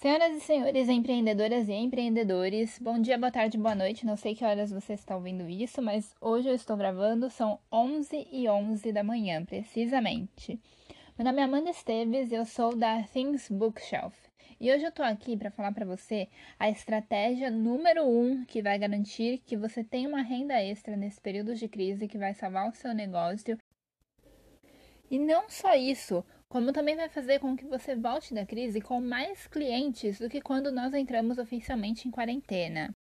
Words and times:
Senhoras 0.00 0.36
e 0.36 0.40
senhores 0.40 0.88
empreendedoras 0.88 1.68
e 1.68 1.72
empreendedores, 1.72 2.78
bom 2.78 3.00
dia, 3.00 3.18
boa 3.18 3.32
tarde, 3.32 3.58
boa 3.58 3.74
noite. 3.74 4.06
Não 4.06 4.16
sei 4.16 4.32
que 4.32 4.44
horas 4.44 4.70
você 4.70 4.92
está 4.92 5.16
ouvindo 5.16 5.48
isso, 5.48 5.82
mas 5.82 6.14
hoje 6.20 6.48
eu 6.48 6.54
estou 6.54 6.76
gravando, 6.76 7.28
são 7.28 7.58
11 7.72 8.28
e 8.30 8.48
11 8.48 8.92
da 8.92 9.02
manhã, 9.02 9.44
precisamente. 9.44 10.56
Meu 11.18 11.24
nome 11.24 11.40
é 11.40 11.44
Amanda 11.44 11.70
Esteves 11.70 12.30
eu 12.30 12.44
sou 12.44 12.76
da 12.76 13.02
Things 13.12 13.48
Bookshelf. 13.50 14.14
E 14.60 14.72
hoje 14.72 14.84
eu 14.84 14.90
estou 14.90 15.04
aqui 15.04 15.36
para 15.36 15.50
falar 15.50 15.72
para 15.72 15.84
você 15.84 16.28
a 16.60 16.70
estratégia 16.70 17.50
número 17.50 18.06
um 18.08 18.44
que 18.44 18.62
vai 18.62 18.78
garantir 18.78 19.38
que 19.38 19.56
você 19.56 19.82
tenha 19.82 20.08
uma 20.08 20.22
renda 20.22 20.62
extra 20.62 20.96
nesse 20.96 21.20
período 21.20 21.56
de 21.56 21.66
crise 21.66 22.06
que 22.06 22.16
vai 22.16 22.34
salvar 22.34 22.68
o 22.68 22.72
seu 22.72 22.94
negócio. 22.94 23.58
E 25.10 25.18
não 25.18 25.50
só 25.50 25.74
isso, 25.74 26.24
como 26.48 26.72
também 26.72 26.96
vai 26.96 27.08
fazer 27.08 27.38
com 27.38 27.56
que 27.56 27.66
você 27.66 27.94
volte 27.94 28.34
da 28.34 28.46
crise 28.46 28.80
com 28.80 29.00
mais 29.00 29.46
clientes 29.46 30.18
do 30.18 30.28
que 30.28 30.40
quando 30.40 30.72
nós 30.72 30.94
entramos 30.94 31.38
oficialmente 31.38 32.08
em 32.08 32.10
quarentena 32.10 32.94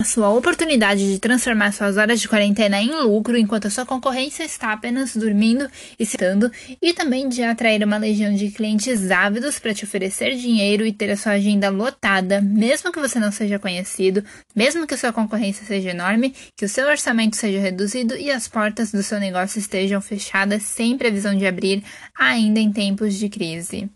a 0.00 0.04
sua 0.04 0.30
oportunidade 0.30 1.12
de 1.12 1.18
transformar 1.18 1.72
suas 1.72 1.96
horas 1.96 2.20
de 2.20 2.28
quarentena 2.28 2.80
em 2.80 2.88
lucro 3.02 3.36
enquanto 3.36 3.66
a 3.66 3.70
sua 3.70 3.84
concorrência 3.84 4.44
está 4.44 4.72
apenas 4.72 5.16
dormindo 5.16 5.68
e 5.98 6.06
citando, 6.06 6.52
e 6.80 6.92
também 6.92 7.28
de 7.28 7.42
atrair 7.42 7.82
uma 7.82 7.96
legião 7.96 8.32
de 8.32 8.48
clientes 8.52 9.10
ávidos 9.10 9.58
para 9.58 9.74
te 9.74 9.82
oferecer 9.82 10.36
dinheiro 10.36 10.86
e 10.86 10.92
ter 10.92 11.10
a 11.10 11.16
sua 11.16 11.32
agenda 11.32 11.68
lotada, 11.68 12.40
mesmo 12.40 12.92
que 12.92 13.00
você 13.00 13.18
não 13.18 13.32
seja 13.32 13.58
conhecido, 13.58 14.22
mesmo 14.54 14.86
que 14.86 14.96
sua 14.96 15.12
concorrência 15.12 15.66
seja 15.66 15.90
enorme, 15.90 16.32
que 16.56 16.64
o 16.64 16.68
seu 16.68 16.86
orçamento 16.86 17.34
seja 17.34 17.58
reduzido 17.58 18.14
e 18.14 18.30
as 18.30 18.46
portas 18.46 18.92
do 18.92 19.02
seu 19.02 19.18
negócio 19.18 19.58
estejam 19.58 20.00
fechadas 20.00 20.62
sem 20.62 20.96
previsão 20.96 21.36
de 21.36 21.44
abrir 21.44 21.82
ainda 22.16 22.60
em 22.60 22.70
tempos 22.70 23.14
de 23.14 23.28
crise. 23.28 23.90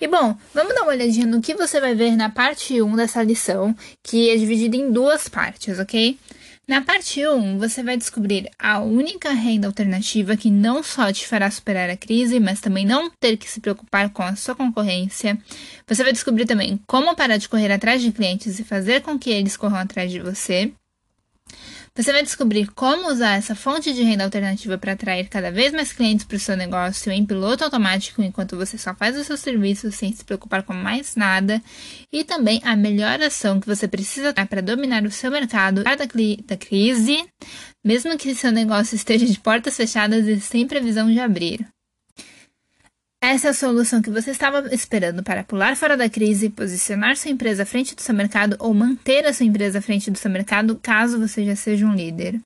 E 0.00 0.08
bom, 0.08 0.36
vamos 0.54 0.74
dar 0.74 0.82
uma 0.82 0.92
olhadinha 0.92 1.26
no 1.26 1.40
que 1.40 1.54
você 1.54 1.80
vai 1.80 1.94
ver 1.94 2.16
na 2.16 2.30
parte 2.30 2.80
1 2.80 2.96
dessa 2.96 3.22
lição, 3.22 3.74
que 4.02 4.30
é 4.30 4.36
dividida 4.36 4.76
em 4.76 4.90
duas 4.90 5.28
partes, 5.28 5.78
ok? 5.78 6.18
Na 6.66 6.80
parte 6.80 7.26
1, 7.26 7.58
você 7.58 7.82
vai 7.82 7.96
descobrir 7.96 8.48
a 8.56 8.78
única 8.78 9.30
renda 9.32 9.66
alternativa 9.66 10.36
que 10.36 10.48
não 10.48 10.80
só 10.80 11.12
te 11.12 11.26
fará 11.26 11.50
superar 11.50 11.90
a 11.90 11.96
crise, 11.96 12.38
mas 12.38 12.60
também 12.60 12.86
não 12.86 13.10
ter 13.10 13.36
que 13.36 13.50
se 13.50 13.60
preocupar 13.60 14.10
com 14.10 14.22
a 14.22 14.36
sua 14.36 14.54
concorrência. 14.54 15.36
Você 15.88 16.04
vai 16.04 16.12
descobrir 16.12 16.46
também 16.46 16.80
como 16.86 17.16
parar 17.16 17.36
de 17.36 17.48
correr 17.48 17.72
atrás 17.72 18.00
de 18.00 18.12
clientes 18.12 18.60
e 18.60 18.64
fazer 18.64 19.02
com 19.02 19.18
que 19.18 19.30
eles 19.30 19.56
corram 19.56 19.78
atrás 19.78 20.10
de 20.12 20.20
você. 20.20 20.72
Você 21.94 22.10
vai 22.10 22.22
descobrir 22.22 22.68
como 22.68 23.08
usar 23.08 23.36
essa 23.36 23.54
fonte 23.54 23.92
de 23.92 24.02
renda 24.02 24.24
alternativa 24.24 24.78
para 24.78 24.92
atrair 24.92 25.28
cada 25.28 25.50
vez 25.50 25.74
mais 25.74 25.92
clientes 25.92 26.24
para 26.24 26.36
o 26.36 26.40
seu 26.40 26.56
negócio 26.56 27.12
em 27.12 27.26
piloto 27.26 27.64
automático 27.64 28.22
enquanto 28.22 28.56
você 28.56 28.78
só 28.78 28.94
faz 28.94 29.14
o 29.14 29.22
seu 29.22 29.36
serviço 29.36 29.92
sem 29.92 30.10
se 30.10 30.24
preocupar 30.24 30.62
com 30.62 30.72
mais 30.72 31.16
nada. 31.16 31.62
E 32.10 32.24
também 32.24 32.62
a 32.64 32.74
melhor 32.74 33.20
ação 33.20 33.60
que 33.60 33.66
você 33.66 33.86
precisa 33.86 34.32
para 34.32 34.62
dominar 34.62 35.04
o 35.04 35.10
seu 35.10 35.30
mercado 35.30 35.84
da, 35.84 35.94
da 35.94 36.56
crise, 36.56 37.26
mesmo 37.84 38.16
que 38.16 38.34
seu 38.34 38.50
negócio 38.50 38.94
esteja 38.94 39.26
de 39.26 39.38
portas 39.38 39.76
fechadas 39.76 40.26
e 40.26 40.40
sem 40.40 40.66
previsão 40.66 41.12
de 41.12 41.20
abrir. 41.20 41.68
Essa 43.24 43.46
é 43.46 43.50
a 43.50 43.54
solução 43.54 44.02
que 44.02 44.10
você 44.10 44.32
estava 44.32 44.74
esperando 44.74 45.22
para 45.22 45.44
pular 45.44 45.76
fora 45.76 45.96
da 45.96 46.10
crise, 46.10 46.50
posicionar 46.50 47.16
sua 47.16 47.30
empresa 47.30 47.62
à 47.62 47.66
frente 47.66 47.94
do 47.94 48.00
seu 48.00 48.12
mercado 48.12 48.56
ou 48.58 48.74
manter 48.74 49.24
a 49.24 49.32
sua 49.32 49.46
empresa 49.46 49.78
à 49.78 49.80
frente 49.80 50.10
do 50.10 50.18
seu 50.18 50.28
mercado, 50.28 50.76
caso 50.82 51.20
você 51.20 51.44
já 51.44 51.54
seja 51.54 51.86
um 51.86 51.94
líder. 51.94 52.40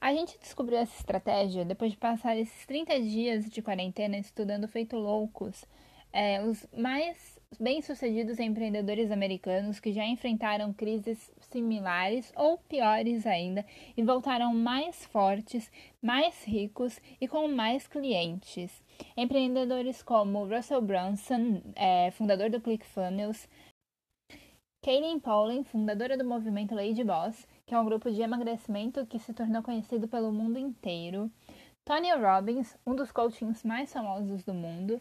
A 0.00 0.12
gente 0.12 0.36
descobriu 0.42 0.78
essa 0.78 0.98
estratégia 0.98 1.64
depois 1.64 1.92
de 1.92 1.96
passar 1.96 2.36
esses 2.36 2.66
30 2.66 3.00
dias 3.00 3.48
de 3.48 3.62
quarentena 3.62 4.18
estudando 4.18 4.66
feito 4.66 4.96
loucos. 4.96 5.64
É, 6.12 6.42
os 6.42 6.66
mais 6.76 7.16
bem-sucedidos 7.60 8.40
empreendedores 8.40 9.10
americanos 9.12 9.78
que 9.78 9.92
já 9.92 10.04
enfrentaram 10.04 10.72
crises 10.72 11.30
similares 11.52 12.32
ou 12.34 12.58
piores 12.58 13.24
ainda 13.24 13.64
e 13.96 14.02
voltaram 14.02 14.52
mais 14.52 15.04
fortes, 15.06 15.70
mais 16.02 16.44
ricos 16.44 16.98
e 17.20 17.28
com 17.28 17.46
mais 17.46 17.86
clientes. 17.86 18.82
Empreendedores 19.16 20.02
como 20.02 20.46
Russell 20.46 20.80
Brunson, 20.80 21.62
é, 21.74 22.10
fundador 22.12 22.50
do 22.50 22.60
ClickFunnels, 22.60 23.48
Kaylin 24.84 25.20
Pauling, 25.20 25.62
fundadora 25.64 26.16
do 26.16 26.24
movimento 26.24 26.74
Lady 26.74 27.04
Boss, 27.04 27.46
que 27.64 27.74
é 27.74 27.78
um 27.78 27.84
grupo 27.84 28.10
de 28.10 28.20
emagrecimento 28.20 29.06
que 29.06 29.18
se 29.18 29.32
tornou 29.32 29.62
conhecido 29.62 30.08
pelo 30.08 30.32
mundo 30.32 30.58
inteiro, 30.58 31.30
Tony 31.84 32.12
Robbins, 32.12 32.76
um 32.86 32.94
dos 32.94 33.10
coachings 33.10 33.64
mais 33.64 33.92
famosos 33.92 34.44
do 34.44 34.54
mundo, 34.54 35.00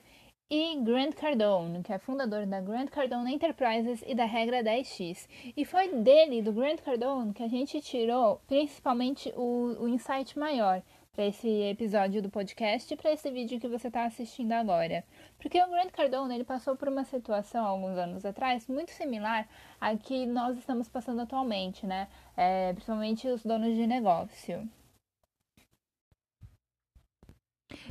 e 0.53 0.75
Grant 0.81 1.15
Cardone, 1.15 1.81
que 1.81 1.93
é 1.93 1.97
fundador 1.97 2.45
da 2.45 2.59
Grant 2.59 2.89
Cardone 2.89 3.33
Enterprises 3.33 4.03
e 4.05 4.13
da 4.13 4.25
Regra 4.25 4.61
10X. 4.61 5.25
E 5.55 5.63
foi 5.63 5.87
dele, 5.95 6.41
do 6.41 6.51
Grant 6.51 6.81
Cardone, 6.81 7.33
que 7.33 7.41
a 7.41 7.47
gente 7.47 7.79
tirou 7.79 8.41
principalmente 8.47 9.31
o, 9.37 9.77
o 9.79 9.87
insight 9.87 10.37
maior, 10.37 10.83
para 11.13 11.25
esse 11.25 11.47
episódio 11.47 12.21
do 12.21 12.29
podcast 12.29 12.93
e 12.93 12.97
para 12.97 13.13
esse 13.13 13.31
vídeo 13.31 13.61
que 13.61 13.67
você 13.69 13.87
está 13.87 14.03
assistindo 14.03 14.51
agora. 14.51 15.05
Porque 15.39 15.61
o 15.61 15.69
Grant 15.69 15.91
Cardone 15.91 16.35
ele 16.35 16.43
passou 16.43 16.75
por 16.75 16.89
uma 16.89 17.05
situação 17.05 17.65
alguns 17.65 17.97
anos 17.97 18.25
atrás 18.25 18.67
muito 18.67 18.91
similar 18.91 19.47
à 19.79 19.95
que 19.95 20.25
nós 20.25 20.57
estamos 20.57 20.89
passando 20.89 21.21
atualmente, 21.21 21.87
né? 21.87 22.09
É, 22.35 22.73
principalmente 22.73 23.25
os 23.25 23.41
donos 23.41 23.73
de 23.73 23.87
negócio. 23.87 24.69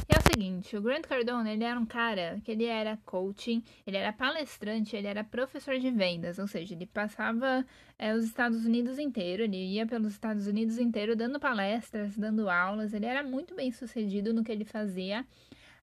É 0.08 0.18
o 0.18 0.22
seguinte, 0.22 0.76
o 0.76 0.82
Grant 0.82 1.06
Cardone, 1.06 1.50
ele 1.50 1.64
era 1.64 1.78
um 1.78 1.86
cara 1.86 2.40
que 2.44 2.50
ele 2.50 2.64
era 2.64 2.96
coaching, 3.04 3.62
ele 3.86 3.96
era 3.96 4.12
palestrante, 4.12 4.96
ele 4.96 5.06
era 5.06 5.22
professor 5.22 5.78
de 5.78 5.90
vendas, 5.90 6.38
ou 6.38 6.46
seja, 6.46 6.74
ele 6.74 6.86
passava 6.86 7.64
é, 7.98 8.14
os 8.14 8.24
Estados 8.24 8.64
Unidos 8.64 8.98
inteiro, 8.98 9.42
ele 9.42 9.56
ia 9.56 9.86
pelos 9.86 10.12
Estados 10.12 10.46
Unidos 10.46 10.78
inteiro 10.78 11.14
dando 11.14 11.38
palestras, 11.38 12.16
dando 12.16 12.48
aulas, 12.48 12.92
ele 12.92 13.06
era 13.06 13.22
muito 13.22 13.54
bem 13.54 13.70
sucedido 13.70 14.32
no 14.32 14.42
que 14.42 14.50
ele 14.50 14.64
fazia, 14.64 15.24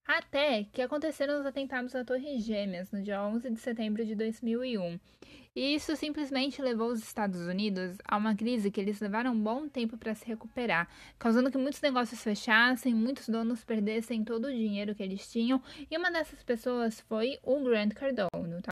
até 0.05 0.63
que 0.63 0.81
aconteceram 0.81 1.39
os 1.39 1.45
atentados 1.45 1.93
à 1.93 2.03
Torre 2.03 2.39
Gêmeas 2.39 2.91
no 2.91 3.01
dia 3.01 3.21
11 3.21 3.49
de 3.49 3.59
setembro 3.59 4.05
de 4.05 4.15
2001. 4.15 4.99
E 5.57 5.73
isso 5.73 5.95
simplesmente 5.95 6.61
levou 6.61 6.91
os 6.91 6.99
Estados 6.99 7.39
Unidos 7.47 7.97
a 8.07 8.15
uma 8.15 8.35
crise 8.35 8.69
que 8.69 8.79
eles 8.79 8.99
levaram 8.99 9.31
um 9.31 9.41
bom 9.41 9.67
tempo 9.67 9.97
para 9.97 10.13
se 10.13 10.23
recuperar, 10.23 10.87
causando 11.17 11.49
que 11.49 11.57
muitos 11.57 11.81
negócios 11.81 12.21
fechassem, 12.23 12.93
muitos 12.93 13.27
donos 13.27 13.63
perdessem 13.63 14.23
todo 14.23 14.45
o 14.45 14.53
dinheiro 14.53 14.93
que 14.93 15.01
eles 15.01 15.31
tinham, 15.31 15.59
e 15.89 15.97
uma 15.97 16.11
dessas 16.11 16.43
pessoas 16.43 17.01
foi 17.09 17.39
o 17.41 17.59
Grant 17.63 17.95
Cardone. 17.95 18.61
Tá? 18.61 18.69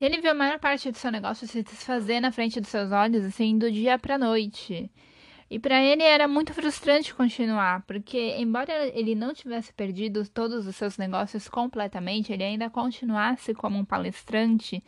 Ele 0.00 0.20
viu 0.20 0.32
a 0.32 0.34
maior 0.34 0.58
parte 0.58 0.90
do 0.90 0.98
seu 0.98 1.12
negócio 1.12 1.46
se 1.46 1.62
desfazer 1.62 2.18
na 2.18 2.32
frente 2.32 2.60
dos 2.60 2.70
seus 2.70 2.90
olhos, 2.90 3.24
assim, 3.24 3.56
do 3.56 3.70
dia 3.70 3.96
para 3.96 4.18
noite. 4.18 4.90
E 5.48 5.60
para 5.60 5.80
ele 5.80 6.02
era 6.02 6.26
muito 6.26 6.52
frustrante 6.52 7.14
continuar, 7.14 7.84
porque 7.86 8.34
embora 8.36 8.88
ele 8.98 9.14
não 9.14 9.32
tivesse 9.32 9.72
perdido 9.72 10.28
todos 10.28 10.66
os 10.66 10.74
seus 10.74 10.98
negócios 10.98 11.48
completamente, 11.48 12.32
ele 12.32 12.42
ainda 12.42 12.68
continuasse 12.68 13.54
como 13.54 13.78
um 13.78 13.84
palestrante 13.84 14.82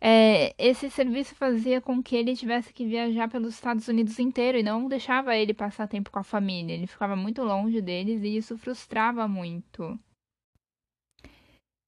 é, 0.00 0.54
esse 0.58 0.90
serviço 0.90 1.34
fazia 1.34 1.80
com 1.80 2.02
que 2.02 2.14
ele 2.14 2.36
tivesse 2.36 2.72
que 2.72 2.86
viajar 2.86 3.28
pelos 3.28 3.54
Estados 3.54 3.88
Unidos 3.88 4.18
inteiro 4.18 4.58
e 4.58 4.62
não 4.62 4.88
deixava 4.88 5.36
ele 5.36 5.54
passar 5.54 5.88
tempo 5.88 6.10
com 6.10 6.18
a 6.18 6.24
família. 6.24 6.74
Ele 6.74 6.86
ficava 6.86 7.16
muito 7.16 7.42
longe 7.42 7.80
deles 7.80 8.22
e 8.22 8.36
isso 8.36 8.58
frustrava 8.58 9.26
muito. 9.26 9.98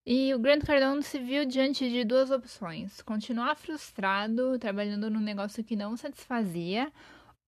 E 0.06 0.32
o 0.32 0.38
Grant 0.38 0.64
Cardone 0.64 1.02
se 1.02 1.18
viu 1.18 1.44
diante 1.44 1.88
de 1.90 2.02
duas 2.02 2.30
opções: 2.30 3.02
continuar 3.02 3.54
frustrado, 3.56 4.58
trabalhando 4.58 5.10
num 5.10 5.20
negócio 5.20 5.62
que 5.62 5.76
não 5.76 5.98
satisfazia, 5.98 6.90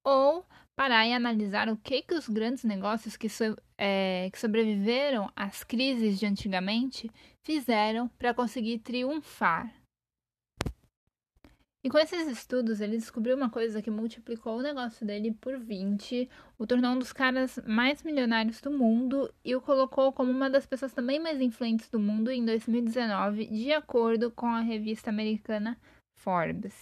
ou 0.05 0.45
parar 0.77 1.07
e 1.07 1.15
analisar 1.15 1.71
o 1.71 1.77
que, 1.79 2.03
que 2.03 2.15
os 2.15 2.29
grandes 2.29 2.65
negócios 2.65 3.17
que, 3.17 3.31
so, 3.31 3.57
é, 3.79 4.29
que 4.31 4.39
sobreviveram 4.39 5.31
às 5.35 5.65
crises 5.65 6.19
de 6.19 6.27
antigamente 6.27 7.11
fizeram 7.43 8.09
para 8.19 8.35
conseguir 8.35 8.79
triunfar. 8.81 9.80
E 11.83 11.89
com 11.89 11.99
esses 11.99 12.29
estudos, 12.29 12.81
ele 12.81 12.99
descobriu 12.99 13.35
uma 13.35 13.49
coisa 13.49 13.81
que 13.81 13.91
multiplicou 13.91 14.59
o 14.59 14.63
negócio 14.63 15.07
dele 15.07 15.35
por 15.41 15.59
20, 15.59 16.29
o 16.59 16.67
tornou 16.67 16.93
um 16.93 16.99
dos 16.99 17.13
caras 17.13 17.59
mais 17.67 18.03
milionários 18.03 18.61
do 18.61 18.71
mundo 18.71 19.33
e 19.43 19.57
o 19.57 19.63
colocou 19.63 20.13
como 20.13 20.31
uma 20.31 20.51
das 20.51 20.67
pessoas 20.67 20.93
também 20.93 21.19
mais 21.19 21.41
influentes 21.41 21.89
do 21.89 21.99
mundo 21.99 22.31
em 22.31 22.45
2019, 22.45 23.47
de 23.47 23.73
acordo 23.73 24.31
com 24.31 24.47
a 24.47 24.61
revista 24.61 25.09
americana 25.09 25.79
Forbes. 26.19 26.75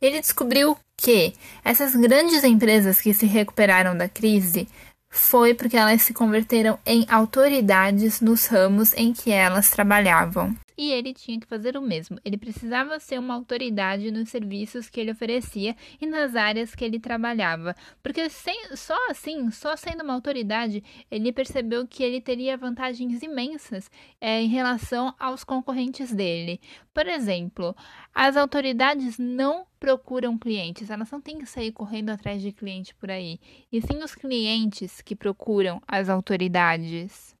Ele 0.00 0.20
descobriu 0.20 0.76
que 0.96 1.32
essas 1.64 1.94
grandes 1.94 2.42
empresas 2.42 3.00
que 3.00 3.14
se 3.14 3.26
recuperaram 3.26 3.96
da 3.96 4.08
crise 4.08 4.68
foi 5.08 5.54
porque 5.54 5.76
elas 5.76 6.02
se 6.02 6.12
converteram 6.12 6.78
em 6.84 7.06
autoridades 7.08 8.20
nos 8.20 8.46
ramos 8.46 8.94
em 8.94 9.12
que 9.12 9.30
elas 9.30 9.70
trabalhavam. 9.70 10.56
E 10.76 10.90
ele 10.90 11.12
tinha 11.12 11.38
que 11.38 11.46
fazer 11.46 11.76
o 11.76 11.82
mesmo. 11.82 12.18
Ele 12.24 12.36
precisava 12.36 12.98
ser 12.98 13.18
uma 13.18 13.34
autoridade 13.34 14.10
nos 14.10 14.28
serviços 14.28 14.88
que 14.88 15.00
ele 15.00 15.12
oferecia 15.12 15.76
e 16.00 16.06
nas 16.06 16.34
áreas 16.34 16.74
que 16.74 16.84
ele 16.84 16.98
trabalhava, 16.98 17.74
porque 18.02 18.28
sem, 18.28 18.76
só 18.76 18.96
assim, 19.10 19.50
só 19.50 19.76
sendo 19.76 20.02
uma 20.02 20.14
autoridade, 20.14 20.82
ele 21.10 21.32
percebeu 21.32 21.86
que 21.86 22.02
ele 22.02 22.20
teria 22.20 22.56
vantagens 22.56 23.22
imensas 23.22 23.90
é, 24.20 24.42
em 24.42 24.48
relação 24.48 25.14
aos 25.18 25.44
concorrentes 25.44 26.12
dele. 26.12 26.60
Por 26.92 27.06
exemplo, 27.06 27.74
as 28.14 28.36
autoridades 28.36 29.18
não 29.18 29.66
procuram 29.80 30.38
clientes, 30.38 30.90
elas 30.90 31.10
não 31.10 31.20
têm 31.20 31.38
que 31.38 31.46
sair 31.46 31.72
correndo 31.72 32.10
atrás 32.10 32.40
de 32.40 32.52
cliente 32.52 32.94
por 32.94 33.10
aí, 33.10 33.40
e 33.70 33.80
sim 33.80 34.02
os 34.02 34.14
clientes 34.14 35.00
que 35.00 35.16
procuram 35.16 35.82
as 35.88 36.08
autoridades. 36.08 37.34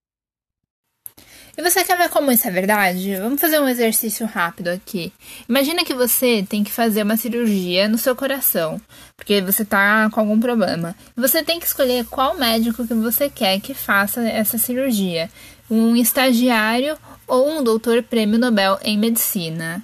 E 1.56 1.62
você 1.62 1.84
quer 1.84 1.98
ver 1.98 2.08
como 2.08 2.32
isso 2.32 2.48
é 2.48 2.50
verdade? 2.50 3.14
Vamos 3.16 3.40
fazer 3.40 3.60
um 3.60 3.68
exercício 3.68 4.26
rápido 4.26 4.68
aqui. 4.68 5.12
Imagina 5.46 5.84
que 5.84 5.92
você 5.92 6.44
tem 6.48 6.64
que 6.64 6.72
fazer 6.72 7.02
uma 7.02 7.16
cirurgia 7.16 7.88
no 7.88 7.98
seu 7.98 8.16
coração, 8.16 8.80
porque 9.16 9.40
você 9.42 9.62
tá 9.64 10.08
com 10.10 10.20
algum 10.20 10.40
problema. 10.40 10.96
Você 11.14 11.42
tem 11.42 11.60
que 11.60 11.66
escolher 11.66 12.06
qual 12.06 12.38
médico 12.38 12.86
que 12.86 12.94
você 12.94 13.28
quer 13.28 13.60
que 13.60 13.74
faça 13.74 14.22
essa 14.22 14.56
cirurgia. 14.56 15.28
Um 15.70 15.94
estagiário 15.94 16.96
ou 17.26 17.58
um 17.58 17.62
doutor 17.62 18.02
prêmio 18.02 18.38
Nobel 18.38 18.78
em 18.82 18.98
medicina. 18.98 19.82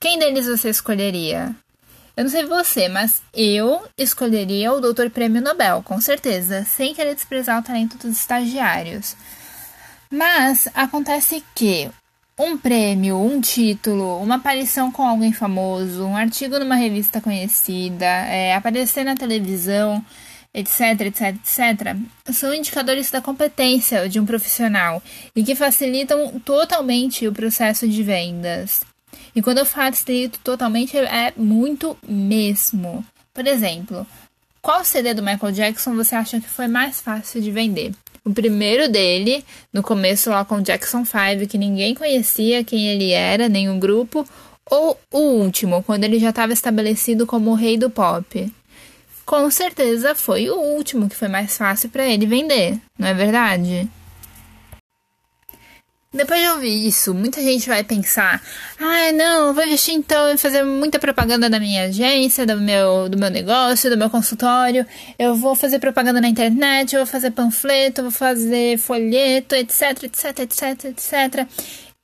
Quem 0.00 0.18
deles 0.18 0.46
você 0.46 0.70
escolheria? 0.70 1.54
Eu 2.16 2.24
não 2.24 2.30
sei 2.30 2.44
você, 2.44 2.88
mas 2.88 3.22
eu 3.32 3.82
escolheria 3.96 4.72
o 4.72 4.80
doutor 4.80 5.10
prêmio 5.10 5.40
Nobel, 5.40 5.82
com 5.82 6.00
certeza, 6.00 6.64
sem 6.64 6.94
querer 6.94 7.14
desprezar 7.14 7.58
o 7.58 7.62
talento 7.62 7.96
dos 7.96 8.18
estagiários. 8.18 9.14
Mas 10.12 10.68
acontece 10.74 11.42
que 11.54 11.90
um 12.38 12.58
prêmio, 12.58 13.16
um 13.16 13.40
título, 13.40 14.18
uma 14.18 14.34
aparição 14.34 14.92
com 14.92 15.02
alguém 15.02 15.32
famoso, 15.32 16.04
um 16.04 16.14
artigo 16.14 16.58
numa 16.58 16.74
revista 16.74 17.18
conhecida, 17.18 18.04
é, 18.04 18.54
aparecer 18.54 19.04
na 19.04 19.14
televisão, 19.14 20.04
etc, 20.52 21.00
etc, 21.00 21.20
etc, 21.28 21.96
são 22.30 22.52
indicadores 22.52 23.10
da 23.10 23.22
competência 23.22 24.06
de 24.06 24.20
um 24.20 24.26
profissional 24.26 25.02
e 25.34 25.42
que 25.42 25.54
facilitam 25.54 26.38
totalmente 26.40 27.26
o 27.26 27.32
processo 27.32 27.88
de 27.88 28.02
vendas. 28.02 28.82
E 29.34 29.40
quando 29.40 29.58
eu 29.58 29.66
facilito 29.66 30.38
totalmente, 30.40 30.94
é 30.94 31.32
muito 31.38 31.96
mesmo. 32.06 33.02
Por 33.32 33.46
exemplo, 33.46 34.06
qual 34.60 34.84
CD 34.84 35.14
do 35.14 35.22
Michael 35.22 35.52
Jackson 35.52 35.94
você 35.94 36.14
acha 36.14 36.38
que 36.38 36.48
foi 36.50 36.68
mais 36.68 37.00
fácil 37.00 37.40
de 37.40 37.50
vender? 37.50 37.94
O 38.24 38.32
primeiro 38.32 38.88
dele, 38.88 39.44
no 39.72 39.82
começo 39.82 40.30
lá 40.30 40.44
com 40.44 40.60
Jackson 40.60 41.04
5, 41.04 41.48
que 41.48 41.58
ninguém 41.58 41.94
conhecia 41.94 42.62
quem 42.62 42.88
ele 42.88 43.10
era, 43.10 43.48
nenhum 43.48 43.80
grupo, 43.80 44.24
ou 44.70 44.96
o 45.12 45.18
último, 45.18 45.82
quando 45.82 46.04
ele 46.04 46.20
já 46.20 46.30
estava 46.30 46.52
estabelecido 46.52 47.26
como 47.26 47.50
o 47.50 47.54
rei 47.54 47.76
do 47.76 47.90
pop? 47.90 48.52
Com 49.26 49.50
certeza 49.50 50.14
foi 50.14 50.48
o 50.48 50.56
último 50.56 51.08
que 51.08 51.16
foi 51.16 51.28
mais 51.28 51.56
fácil 51.56 51.88
para 51.88 52.06
ele 52.08 52.26
vender, 52.26 52.78
não 52.98 53.08
é 53.08 53.14
verdade? 53.14 53.88
Depois 56.12 56.42
de 56.42 56.48
ouvir 56.48 56.86
isso, 56.86 57.14
muita 57.14 57.40
gente 57.40 57.66
vai 57.66 57.82
pensar: 57.82 58.42
ah, 58.78 59.12
não, 59.12 59.54
vou 59.54 59.64
investir 59.64 59.94
então 59.94 60.30
em 60.30 60.36
fazer 60.36 60.62
muita 60.62 60.98
propaganda 60.98 61.48
da 61.48 61.58
minha 61.58 61.84
agência, 61.84 62.44
do 62.44 62.60
meu, 62.60 63.08
do 63.08 63.16
meu 63.16 63.30
negócio, 63.30 63.88
do 63.88 63.96
meu 63.96 64.10
consultório. 64.10 64.86
Eu 65.18 65.34
vou 65.34 65.54
fazer 65.54 65.78
propaganda 65.78 66.20
na 66.20 66.28
internet, 66.28 66.94
eu 66.94 67.00
vou 67.00 67.06
fazer 67.06 67.30
panfleto, 67.30 68.02
vou 68.02 68.10
fazer 68.10 68.76
folheto, 68.78 69.54
etc, 69.54 70.02
etc, 70.04 70.38
etc, 70.40 70.84
etc. 70.84 71.48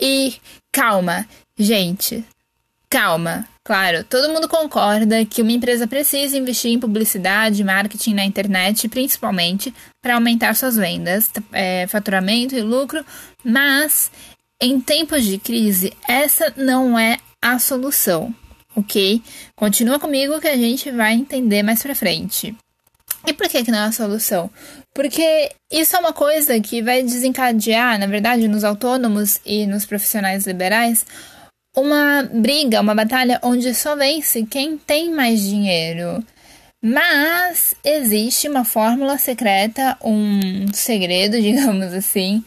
E 0.00 0.36
calma, 0.72 1.26
gente, 1.58 2.24
calma. 2.88 3.46
Claro, 3.64 4.02
todo 4.02 4.32
mundo 4.32 4.48
concorda 4.48 5.24
que 5.26 5.42
uma 5.42 5.52
empresa 5.52 5.86
precisa 5.86 6.38
investir 6.38 6.72
em 6.72 6.80
publicidade, 6.80 7.62
marketing 7.62 8.14
na 8.14 8.24
internet, 8.24 8.88
principalmente 8.88 9.74
para 10.00 10.14
aumentar 10.14 10.54
suas 10.54 10.76
vendas, 10.76 11.30
é, 11.52 11.86
faturamento 11.86 12.54
e 12.54 12.62
lucro, 12.62 13.04
mas 13.44 14.10
em 14.60 14.80
tempos 14.80 15.22
de 15.24 15.36
crise, 15.36 15.92
essa 16.08 16.52
não 16.56 16.98
é 16.98 17.18
a 17.42 17.58
solução, 17.58 18.34
ok? 18.74 19.22
Continua 19.54 20.00
comigo 20.00 20.40
que 20.40 20.48
a 20.48 20.56
gente 20.56 20.90
vai 20.90 21.12
entender 21.12 21.62
mais 21.62 21.82
pra 21.82 21.94
frente. 21.94 22.56
E 23.26 23.32
por 23.34 23.48
que, 23.48 23.64
que 23.64 23.70
não 23.70 23.80
é 23.80 23.84
a 23.84 23.92
solução? 23.92 24.50
Porque 24.94 25.52
isso 25.70 25.94
é 25.94 25.98
uma 25.98 26.12
coisa 26.12 26.58
que 26.60 26.82
vai 26.82 27.02
desencadear, 27.02 27.98
na 27.98 28.06
verdade, 28.06 28.48
nos 28.48 28.64
autônomos 28.64 29.40
e 29.44 29.66
nos 29.66 29.84
profissionais 29.84 30.46
liberais, 30.46 31.04
uma 31.76 32.28
briga, 32.32 32.80
uma 32.80 32.94
batalha 32.94 33.38
onde 33.42 33.74
só 33.74 33.96
vence 33.96 34.44
quem 34.46 34.76
tem 34.76 35.12
mais 35.12 35.40
dinheiro. 35.40 36.24
Mas 36.82 37.74
existe 37.84 38.48
uma 38.48 38.64
fórmula 38.64 39.18
secreta, 39.18 39.96
um 40.02 40.72
segredo, 40.72 41.38
digamos 41.42 41.92
assim, 41.92 42.44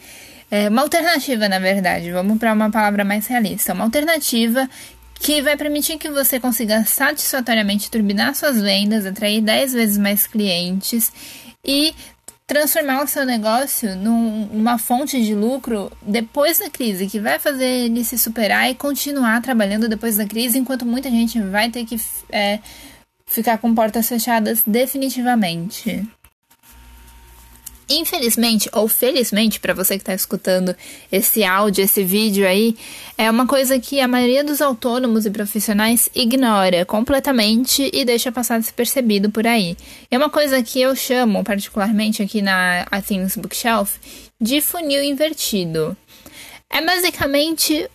é 0.50 0.68
uma 0.68 0.82
alternativa, 0.82 1.48
na 1.48 1.58
verdade. 1.58 2.10
Vamos 2.10 2.38
para 2.38 2.52
uma 2.52 2.70
palavra 2.70 3.04
mais 3.04 3.26
realista. 3.26 3.72
Uma 3.72 3.84
alternativa 3.84 4.68
que 5.14 5.40
vai 5.40 5.56
permitir 5.56 5.98
que 5.98 6.10
você 6.10 6.40
consiga 6.40 6.84
satisfatoriamente 6.84 7.90
turbinar 7.90 8.34
suas 8.34 8.60
vendas, 8.60 9.06
atrair 9.06 9.40
10 9.40 9.72
vezes 9.72 9.98
mais 9.98 10.26
clientes 10.26 11.12
e 11.64 11.94
transformar 12.46 13.02
o 13.02 13.06
seu 13.06 13.24
negócio 13.24 13.94
numa 13.96 14.78
fonte 14.78 15.22
de 15.22 15.34
lucro 15.34 15.90
depois 16.02 16.58
da 16.58 16.68
crise, 16.68 17.06
que 17.06 17.20
vai 17.20 17.38
fazer 17.38 17.64
ele 17.64 18.04
se 18.04 18.18
superar 18.18 18.70
e 18.70 18.74
continuar 18.74 19.40
trabalhando 19.40 19.88
depois 19.88 20.16
da 20.16 20.26
crise, 20.26 20.58
enquanto 20.58 20.84
muita 20.84 21.10
gente 21.10 21.40
vai 21.40 21.70
ter 21.70 21.84
que 21.84 21.96
é, 22.30 22.58
ficar 23.26 23.58
com 23.58 23.74
portas 23.74 24.08
fechadas 24.08 24.62
definitivamente. 24.66 26.06
Infelizmente 27.94 28.70
ou 28.72 28.88
felizmente 28.88 29.60
para 29.60 29.74
você 29.74 29.96
que 29.96 30.02
está 30.02 30.14
escutando 30.14 30.74
esse 31.10 31.44
áudio, 31.44 31.84
esse 31.84 32.02
vídeo 32.02 32.46
aí, 32.48 32.74
é 33.18 33.30
uma 33.30 33.46
coisa 33.46 33.78
que 33.78 34.00
a 34.00 34.08
maioria 34.08 34.42
dos 34.42 34.62
autônomos 34.62 35.26
e 35.26 35.30
profissionais 35.30 36.08
ignora 36.14 36.86
completamente 36.86 37.90
e 37.92 38.02
deixa 38.02 38.32
passar 38.32 38.58
despercebido 38.58 39.30
por 39.30 39.46
aí. 39.46 39.76
É 40.10 40.16
uma 40.16 40.30
coisa 40.30 40.62
que 40.62 40.80
eu 40.80 40.96
chamo, 40.96 41.44
particularmente 41.44 42.22
aqui 42.22 42.40
na 42.40 42.86
Athens 42.90 43.36
Bookshelf, 43.36 43.96
de 44.40 44.62
funil 44.62 45.04
invertido. 45.04 45.94
É 46.70 46.80
basicamente, 46.80 47.86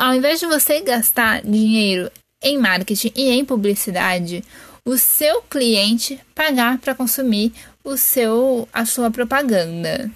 ao 0.00 0.12
invés 0.12 0.40
de 0.40 0.46
você 0.46 0.80
gastar 0.80 1.42
dinheiro 1.42 2.10
em 2.42 2.58
marketing 2.58 3.12
e 3.14 3.30
em 3.30 3.44
publicidade, 3.44 4.42
o 4.84 4.96
seu 4.96 5.42
cliente 5.42 6.18
pagar 6.34 6.78
para 6.78 6.94
consumir 6.94 7.52
o 7.86 7.96
seu 7.96 8.68
a 8.72 8.84
sua 8.84 9.10
propaganda. 9.12 10.10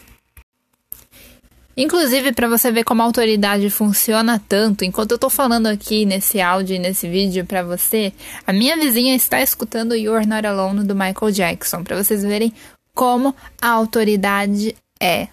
Inclusive, 1.76 2.32
para 2.32 2.48
você 2.48 2.70
ver 2.70 2.82
como 2.82 3.00
a 3.00 3.04
autoridade 3.04 3.70
funciona 3.70 4.42
tanto, 4.48 4.84
enquanto 4.84 5.12
eu 5.12 5.18
tô 5.18 5.30
falando 5.30 5.68
aqui 5.68 6.04
nesse 6.04 6.40
áudio 6.40 6.80
nesse 6.80 7.08
vídeo 7.08 7.46
para 7.46 7.62
você, 7.62 8.12
a 8.44 8.52
minha 8.52 8.76
vizinha 8.76 9.14
está 9.14 9.40
escutando 9.40 9.94
You're 9.94 10.26
Not 10.26 10.44
Alone 10.46 10.84
do 10.84 10.96
Michael 10.96 11.30
Jackson, 11.30 11.84
para 11.84 11.96
vocês 11.96 12.22
verem 12.22 12.52
como 12.92 13.34
a 13.62 13.68
autoridade 13.68 14.74
é. 15.00 15.28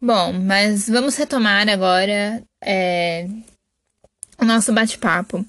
Bom, 0.00 0.32
mas 0.32 0.88
vamos 0.88 1.16
retomar 1.16 1.68
agora 1.68 2.42
é, 2.62 3.26
o 4.38 4.44
nosso 4.44 4.72
bate-papo. 4.72 5.44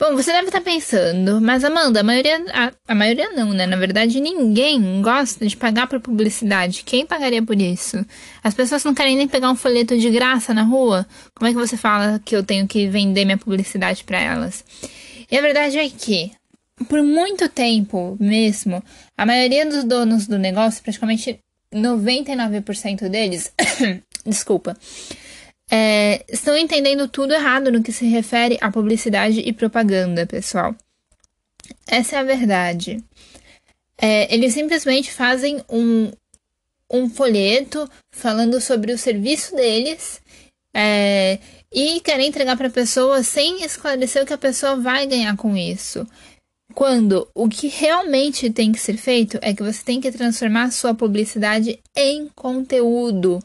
Bom, 0.00 0.16
você 0.16 0.32
deve 0.32 0.46
estar 0.46 0.62
pensando, 0.62 1.42
mas 1.42 1.62
Amanda, 1.62 2.00
a 2.00 2.02
maioria. 2.02 2.42
A, 2.54 2.72
a, 2.88 2.94
maioria 2.94 3.32
não, 3.32 3.52
né? 3.52 3.66
Na 3.66 3.76
verdade, 3.76 4.18
ninguém 4.18 5.02
gosta 5.02 5.46
de 5.46 5.54
pagar 5.54 5.86
por 5.88 6.00
publicidade. 6.00 6.84
Quem 6.86 7.04
pagaria 7.04 7.42
por 7.42 7.60
isso? 7.60 8.02
As 8.42 8.54
pessoas 8.54 8.82
não 8.82 8.94
querem 8.94 9.14
nem 9.14 9.28
pegar 9.28 9.50
um 9.50 9.54
folheto 9.54 9.98
de 9.98 10.08
graça 10.08 10.54
na 10.54 10.62
rua. 10.62 11.06
Como 11.34 11.50
é 11.50 11.52
que 11.52 11.58
você 11.58 11.76
fala 11.76 12.18
que 12.24 12.34
eu 12.34 12.42
tenho 12.42 12.66
que 12.66 12.88
vender 12.88 13.26
minha 13.26 13.36
publicidade 13.36 14.02
para 14.02 14.18
elas? 14.18 14.64
E 15.30 15.36
a 15.36 15.42
verdade 15.42 15.76
é 15.78 15.86
que, 15.90 16.32
por 16.88 17.02
muito 17.02 17.46
tempo 17.50 18.16
mesmo, 18.18 18.82
a 19.18 19.26
maioria 19.26 19.66
dos 19.66 19.84
donos 19.84 20.26
do 20.26 20.38
negócio, 20.38 20.82
praticamente 20.82 21.38
99% 21.74 23.06
deles, 23.10 23.52
desculpa 24.24 24.74
é, 25.70 26.24
estão 26.28 26.56
entendendo 26.56 27.06
tudo 27.06 27.32
errado 27.32 27.70
no 27.70 27.82
que 27.82 27.92
se 27.92 28.04
refere 28.06 28.58
à 28.60 28.70
publicidade 28.70 29.40
e 29.40 29.52
propaganda, 29.52 30.26
pessoal. 30.26 30.74
Essa 31.86 32.16
é 32.16 32.18
a 32.18 32.24
verdade. 32.24 33.02
É, 33.96 34.34
eles 34.34 34.54
simplesmente 34.54 35.12
fazem 35.12 35.62
um, 35.68 36.10
um 36.90 37.08
folheto 37.08 37.88
falando 38.10 38.60
sobre 38.60 38.92
o 38.92 38.98
serviço 38.98 39.54
deles 39.54 40.20
é, 40.74 41.38
e 41.72 42.00
querem 42.00 42.28
entregar 42.28 42.56
para 42.56 42.66
a 42.66 42.72
pessoa 42.72 43.22
sem 43.22 43.62
esclarecer 43.62 44.22
o 44.22 44.26
que 44.26 44.32
a 44.32 44.38
pessoa 44.38 44.76
vai 44.76 45.06
ganhar 45.06 45.36
com 45.36 45.56
isso. 45.56 46.06
Quando 46.74 47.28
o 47.34 47.48
que 47.48 47.68
realmente 47.68 48.50
tem 48.50 48.72
que 48.72 48.78
ser 48.78 48.96
feito 48.96 49.38
é 49.42 49.54
que 49.54 49.62
você 49.62 49.84
tem 49.84 50.00
que 50.00 50.10
transformar 50.10 50.70
sua 50.72 50.94
publicidade 50.94 51.78
em 51.96 52.28
conteúdo. 52.34 53.40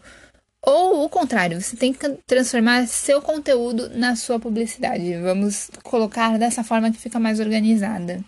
Ou 0.66 1.06
o 1.06 1.10
contrário, 1.10 1.62
você 1.62 1.78
tem 1.78 1.94
que 1.94 2.10
transformar 2.26 2.88
seu 2.88 3.22
conteúdo 3.22 3.90
na 3.90 4.16
sua 4.16 4.40
publicidade. 4.40 5.16
Vamos 5.22 5.70
colocar 5.84 6.40
dessa 6.40 6.64
forma 6.64 6.92
que 6.92 6.98
fica 6.98 7.20
mais 7.20 7.40
organizada. 7.40 8.24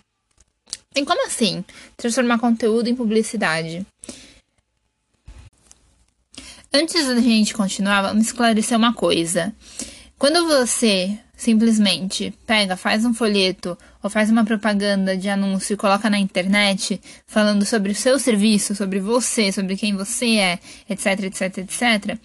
E 0.94 1.04
como 1.04 1.26
assim? 1.26 1.64
Transformar 1.96 2.38
conteúdo 2.38 2.88
em 2.88 2.94
publicidade. 2.94 3.84
Antes 6.72 7.06
da 7.06 7.18
gente 7.18 7.54
continuar, 7.54 8.02
vamos 8.02 8.26
esclarecer 8.26 8.76
uma 8.78 8.92
coisa. 8.94 9.52
Quando 10.16 10.46
você 10.46 11.18
simplesmente 11.38 12.34
pega, 12.44 12.76
faz 12.76 13.04
um 13.04 13.14
folheto 13.14 13.78
ou 14.02 14.10
faz 14.10 14.28
uma 14.28 14.44
propaganda 14.44 15.16
de 15.16 15.28
anúncio 15.28 15.72
e 15.72 15.76
coloca 15.76 16.10
na 16.10 16.18
internet 16.18 17.00
falando 17.26 17.64
sobre 17.64 17.92
o 17.92 17.94
seu 17.94 18.18
serviço, 18.18 18.74
sobre 18.74 18.98
você, 18.98 19.52
sobre 19.52 19.76
quem 19.76 19.96
você 19.96 20.36
é, 20.36 20.58
etc, 20.90 21.22
etc, 21.22 21.58
etc, 21.58 22.18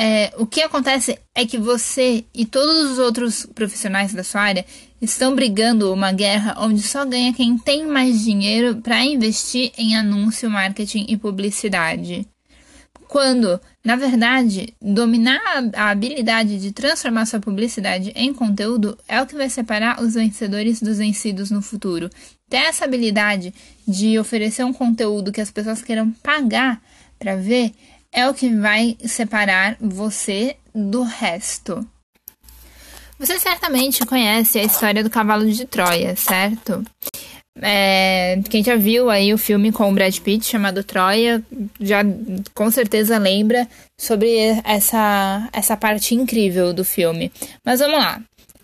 é, 0.00 0.32
o 0.36 0.46
que 0.46 0.62
acontece 0.62 1.18
é 1.34 1.44
que 1.44 1.58
você 1.58 2.24
e 2.32 2.46
todos 2.46 2.92
os 2.92 2.98
outros 2.98 3.46
profissionais 3.46 4.12
da 4.12 4.22
sua 4.22 4.42
área 4.42 4.66
estão 5.02 5.34
brigando 5.34 5.92
uma 5.92 6.12
guerra 6.12 6.54
onde 6.58 6.82
só 6.82 7.04
ganha 7.04 7.32
quem 7.34 7.58
tem 7.58 7.84
mais 7.84 8.22
dinheiro 8.22 8.76
para 8.76 9.04
investir 9.04 9.72
em 9.76 9.96
anúncio, 9.96 10.48
marketing 10.48 11.06
e 11.08 11.16
publicidade. 11.16 12.28
Quando, 13.08 13.60
na 13.84 13.96
verdade, 13.96 14.74
dominar 14.82 15.40
a 15.74 15.90
habilidade 15.90 16.60
de 16.60 16.72
transformar 16.72 17.26
sua 17.26 17.40
publicidade 17.40 18.12
em 18.14 18.34
conteúdo 18.34 18.98
é 19.08 19.22
o 19.22 19.26
que 19.26 19.36
vai 19.36 19.48
separar 19.48 20.02
os 20.02 20.14
vencedores 20.14 20.82
dos 20.82 20.98
vencidos 20.98 21.50
no 21.50 21.62
futuro. 21.62 22.10
Ter 22.50 22.58
essa 22.58 22.84
habilidade 22.84 23.54
de 23.86 24.18
oferecer 24.18 24.64
um 24.64 24.72
conteúdo 24.72 25.32
que 25.32 25.40
as 25.40 25.50
pessoas 25.50 25.82
queiram 25.82 26.10
pagar 26.10 26.82
para 27.18 27.36
ver 27.36 27.72
é 28.12 28.28
o 28.28 28.34
que 28.34 28.48
vai 28.54 28.96
separar 29.06 29.76
você 29.80 30.56
do 30.74 31.02
resto. 31.02 31.86
Você 33.18 33.38
certamente 33.38 34.06
conhece 34.06 34.58
a 34.58 34.64
história 34.64 35.02
do 35.02 35.10
cavalo 35.10 35.50
de 35.50 35.64
Troia, 35.64 36.14
certo? 36.14 36.84
É, 37.62 38.40
quem 38.48 38.62
já 38.62 38.76
viu 38.76 39.10
aí 39.10 39.32
o 39.34 39.38
filme 39.38 39.72
com 39.72 39.90
o 39.90 39.94
Brad 39.94 40.16
Pitt 40.18 40.46
chamado 40.46 40.84
Troia, 40.84 41.42
já 41.80 42.02
com 42.54 42.70
certeza 42.70 43.18
lembra 43.18 43.66
sobre 43.98 44.60
essa, 44.64 45.48
essa 45.52 45.76
parte 45.76 46.14
incrível 46.14 46.72
do 46.72 46.84
filme. 46.84 47.32
Mas 47.64 47.80
vamos 47.80 47.98
lá. 47.98 48.20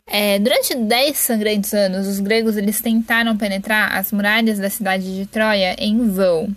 É, 0.06 0.38
durante 0.38 0.74
dez 0.74 1.16
sangrentos 1.18 1.72
anos, 1.72 2.06
os 2.06 2.20
gregos 2.20 2.56
eles 2.56 2.80
tentaram 2.80 3.36
penetrar 3.36 3.96
as 3.96 4.12
muralhas 4.12 4.58
da 4.58 4.68
cidade 4.68 5.16
de 5.16 5.26
Troia 5.26 5.74
em 5.78 6.08
vão. 6.08 6.54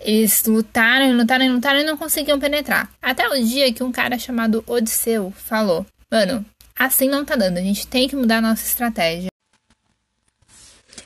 Eles 0.00 0.44
lutaram, 0.44 1.12
lutaram, 1.12 1.52
lutaram 1.52 1.80
e 1.80 1.84
não 1.84 1.96
conseguiam 1.96 2.38
penetrar. 2.38 2.90
Até 3.02 3.28
o 3.28 3.44
dia 3.44 3.72
que 3.72 3.82
um 3.82 3.92
cara 3.92 4.18
chamado 4.18 4.62
Odisseu 4.66 5.32
falou: 5.36 5.84
Mano, 6.10 6.44
assim 6.76 7.08
não 7.08 7.24
tá 7.24 7.36
dando, 7.36 7.58
a 7.58 7.62
gente 7.62 7.86
tem 7.86 8.08
que 8.08 8.16
mudar 8.16 8.38
a 8.38 8.42
nossa 8.42 8.64
estratégia. 8.64 9.28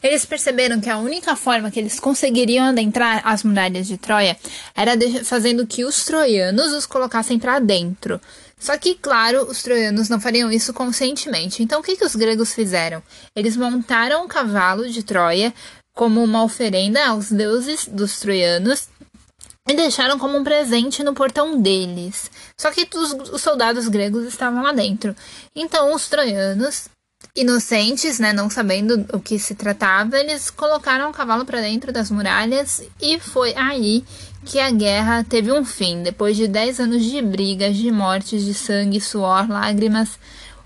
Eles 0.02 0.25
perceberam 0.25 0.80
que 0.80 0.90
a 0.90 0.99
única 0.99 1.37
forma 1.37 1.71
que 1.71 1.78
eles 1.78 2.00
conseguiriam 2.00 2.66
adentrar 2.66 3.23
as 3.25 3.44
muralhas 3.44 3.87
de 3.87 3.97
Troia 3.97 4.37
era 4.75 4.92
fazendo 5.25 5.66
que 5.66 5.85
os 5.85 6.04
troianos 6.04 6.73
os 6.73 6.87
colocassem 6.87 7.38
para 7.38 7.61
dentro. 7.61 8.21
Só 8.59 8.76
que, 8.78 8.94
claro, 8.94 9.44
os 9.50 9.62
troianos 9.62 10.09
não 10.09 10.21
fariam 10.21 10.50
isso 10.50 10.73
conscientemente. 10.73 11.62
Então, 11.62 11.80
o 11.80 11.82
que, 11.82 11.97
que 11.97 12.04
os 12.04 12.14
gregos 12.14 12.54
fizeram? 12.54 13.02
Eles 13.35 13.56
montaram 13.56 14.25
um 14.25 14.28
cavalo 14.28 14.88
de 14.88 15.02
Troia 15.02 15.52
como 15.94 16.23
uma 16.23 16.42
oferenda 16.42 17.04
aos 17.06 17.30
deuses 17.30 17.87
dos 17.87 18.18
troianos 18.18 18.88
e 19.68 19.75
deixaram 19.75 20.18
como 20.18 20.37
um 20.37 20.44
presente 20.44 21.02
no 21.02 21.14
portão 21.14 21.61
deles. 21.61 22.30
Só 22.56 22.71
que 22.71 22.88
os, 22.94 23.12
os 23.30 23.42
soldados 23.42 23.88
gregos 23.88 24.26
estavam 24.26 24.62
lá 24.62 24.73
dentro. 24.73 25.14
Então, 25.54 25.94
os 25.94 26.09
troianos 26.09 26.88
Inocentes, 27.35 28.19
né, 28.19 28.31
não 28.31 28.51
sabendo 28.51 29.07
o 29.11 29.19
que 29.19 29.39
se 29.39 29.55
tratava, 29.55 30.19
eles 30.19 30.51
colocaram 30.51 31.09
o 31.09 31.15
cavalo 31.15 31.47
para 31.47 31.62
dentro 31.62 31.91
das 31.91 32.11
muralhas 32.11 32.83
e 33.01 33.19
foi 33.19 33.55
aí 33.57 34.05
que 34.45 34.61
a 34.61 34.71
guerra 34.71 35.25
teve 35.25 35.51
um 35.51 35.65
fim. 35.65 36.03
Depois 36.03 36.37
de 36.37 36.47
dez 36.47 36.79
anos 36.79 37.03
de 37.03 37.23
brigas, 37.23 37.75
de 37.75 37.91
mortes, 37.91 38.45
de 38.45 38.53
sangue, 38.53 39.01
suor, 39.01 39.49
lágrimas, 39.49 40.19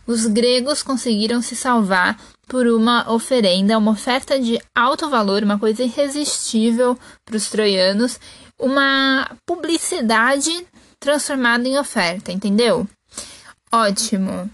os 0.09 0.27
gregos 0.27 0.83
conseguiram 0.83 1.41
se 1.41 1.55
salvar 1.55 2.19
por 2.49 2.67
uma 2.67 3.13
oferenda, 3.13 3.79
uma 3.79 3.93
oferta 3.93 4.37
de 4.37 4.61
alto 4.75 5.09
valor, 5.09 5.45
uma 5.45 5.61
coisa 5.61 5.85
irresistível 5.85 6.99
para 7.25 7.37
os 7.37 7.49
troianos, 7.49 8.19
uma 8.59 9.31
publicidade 9.47 10.67
transformada 10.99 11.69
em 11.69 11.79
oferta, 11.79 12.33
entendeu? 12.33 12.89
Ótimo. 13.71 14.51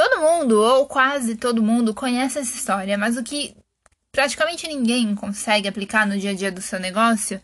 Todo 0.00 0.18
mundo, 0.18 0.58
ou 0.58 0.86
quase 0.86 1.36
todo 1.36 1.62
mundo, 1.62 1.92
conhece 1.92 2.38
essa 2.38 2.56
história, 2.56 2.96
mas 2.96 3.18
o 3.18 3.22
que 3.22 3.54
praticamente 4.10 4.66
ninguém 4.66 5.14
consegue 5.14 5.68
aplicar 5.68 6.06
no 6.06 6.16
dia 6.16 6.30
a 6.30 6.34
dia 6.34 6.50
do 6.50 6.62
seu 6.62 6.80
negócio 6.80 7.38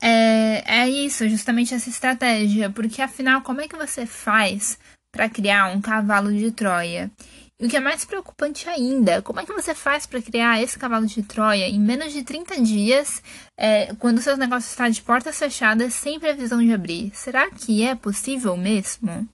é, 0.00 0.62
é 0.64 0.88
isso, 0.88 1.28
justamente 1.28 1.74
essa 1.74 1.88
estratégia. 1.88 2.70
Porque 2.70 3.02
afinal, 3.02 3.42
como 3.42 3.62
é 3.62 3.66
que 3.66 3.74
você 3.74 4.06
faz 4.06 4.78
para 5.10 5.28
criar 5.28 5.74
um 5.74 5.80
cavalo 5.80 6.32
de 6.32 6.52
Troia? 6.52 7.10
E 7.58 7.66
o 7.66 7.68
que 7.68 7.76
é 7.76 7.80
mais 7.80 8.04
preocupante 8.04 8.68
ainda, 8.68 9.20
como 9.20 9.40
é 9.40 9.44
que 9.44 9.52
você 9.52 9.74
faz 9.74 10.06
para 10.06 10.22
criar 10.22 10.62
esse 10.62 10.78
cavalo 10.78 11.06
de 11.06 11.20
Troia 11.24 11.68
em 11.68 11.80
menos 11.80 12.12
de 12.12 12.22
30 12.22 12.60
dias, 12.60 13.20
é, 13.58 13.92
quando 13.96 14.18
o 14.18 14.22
seu 14.22 14.36
negócio 14.36 14.70
está 14.70 14.88
de 14.88 15.02
portas 15.02 15.36
fechadas, 15.36 15.94
sem 15.94 16.20
previsão 16.20 16.64
de 16.64 16.72
abrir? 16.72 17.10
Será 17.12 17.50
que 17.50 17.82
é 17.82 17.96
possível 17.96 18.56
mesmo? 18.56 19.28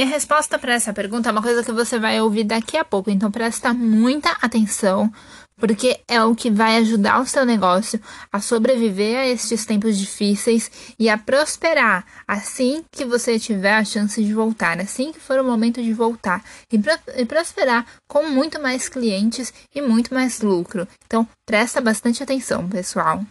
E 0.00 0.02
a 0.02 0.06
resposta 0.06 0.58
para 0.58 0.72
essa 0.72 0.94
pergunta 0.94 1.28
é 1.28 1.32
uma 1.32 1.42
coisa 1.42 1.62
que 1.62 1.72
você 1.72 1.98
vai 1.98 2.18
ouvir 2.22 2.44
daqui 2.44 2.74
a 2.74 2.82
pouco, 2.82 3.10
então 3.10 3.30
presta 3.30 3.74
muita 3.74 4.30
atenção, 4.40 5.12
porque 5.58 6.00
é 6.08 6.24
o 6.24 6.34
que 6.34 6.50
vai 6.50 6.78
ajudar 6.78 7.20
o 7.20 7.26
seu 7.26 7.44
negócio 7.44 8.00
a 8.32 8.40
sobreviver 8.40 9.18
a 9.18 9.28
estes 9.28 9.66
tempos 9.66 9.98
difíceis 9.98 10.70
e 10.98 11.10
a 11.10 11.18
prosperar 11.18 12.06
assim 12.26 12.82
que 12.90 13.04
você 13.04 13.38
tiver 13.38 13.74
a 13.74 13.84
chance 13.84 14.24
de 14.24 14.32
voltar, 14.32 14.80
assim 14.80 15.12
que 15.12 15.20
for 15.20 15.38
o 15.38 15.44
momento 15.44 15.82
de 15.82 15.92
voltar 15.92 16.42
e, 16.72 16.78
pro 16.78 16.94
e 17.14 17.26
prosperar 17.26 17.84
com 18.08 18.26
muito 18.26 18.58
mais 18.58 18.88
clientes 18.88 19.52
e 19.74 19.82
muito 19.82 20.14
mais 20.14 20.40
lucro. 20.40 20.88
Então 21.04 21.28
presta 21.44 21.78
bastante 21.78 22.22
atenção, 22.22 22.66
pessoal. 22.66 23.22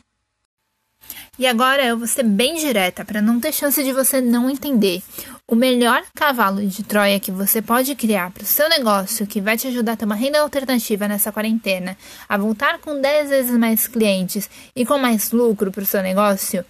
E 1.38 1.48
agora 1.48 1.86
eu 1.86 1.98
vou 1.98 2.08
ser 2.08 2.24
bem 2.24 2.56
direta 2.56 3.06
para 3.06 3.22
não 3.22 3.40
ter 3.40 3.54
chance 3.54 3.84
de 3.84 3.92
você 3.92 4.22
não 4.22 4.50
entender. 4.50 5.02
O 5.48 5.56
melhor 5.56 6.04
cavalo 6.14 6.66
de 6.66 6.84
Troia 6.84 7.20
que 7.20 7.32
você 7.32 7.62
pode 7.62 7.96
criar 7.96 8.32
para 8.32 8.44
o 8.44 8.46
seu 8.46 8.70
negócio, 8.70 9.26
que 9.26 9.42
vai 9.42 9.58
te 9.58 9.68
ajudar 9.68 9.94
a 9.94 9.96
ter 9.96 10.06
uma 10.06 10.16
renda 10.16 10.40
alternativa 10.40 11.08
nessa 11.08 11.32
quarentena, 11.32 11.98
a 12.28 12.38
voltar 12.38 12.80
com 12.80 13.00
10 13.00 13.30
vezes 13.30 13.58
mais 13.58 13.88
clientes 13.88 14.50
e 14.76 14.86
com 14.86 14.98
mais 14.98 15.32
lucro 15.32 15.72
para 15.72 15.84
o 15.84 15.86
seu 15.86 16.02
negócio, 16.02 16.64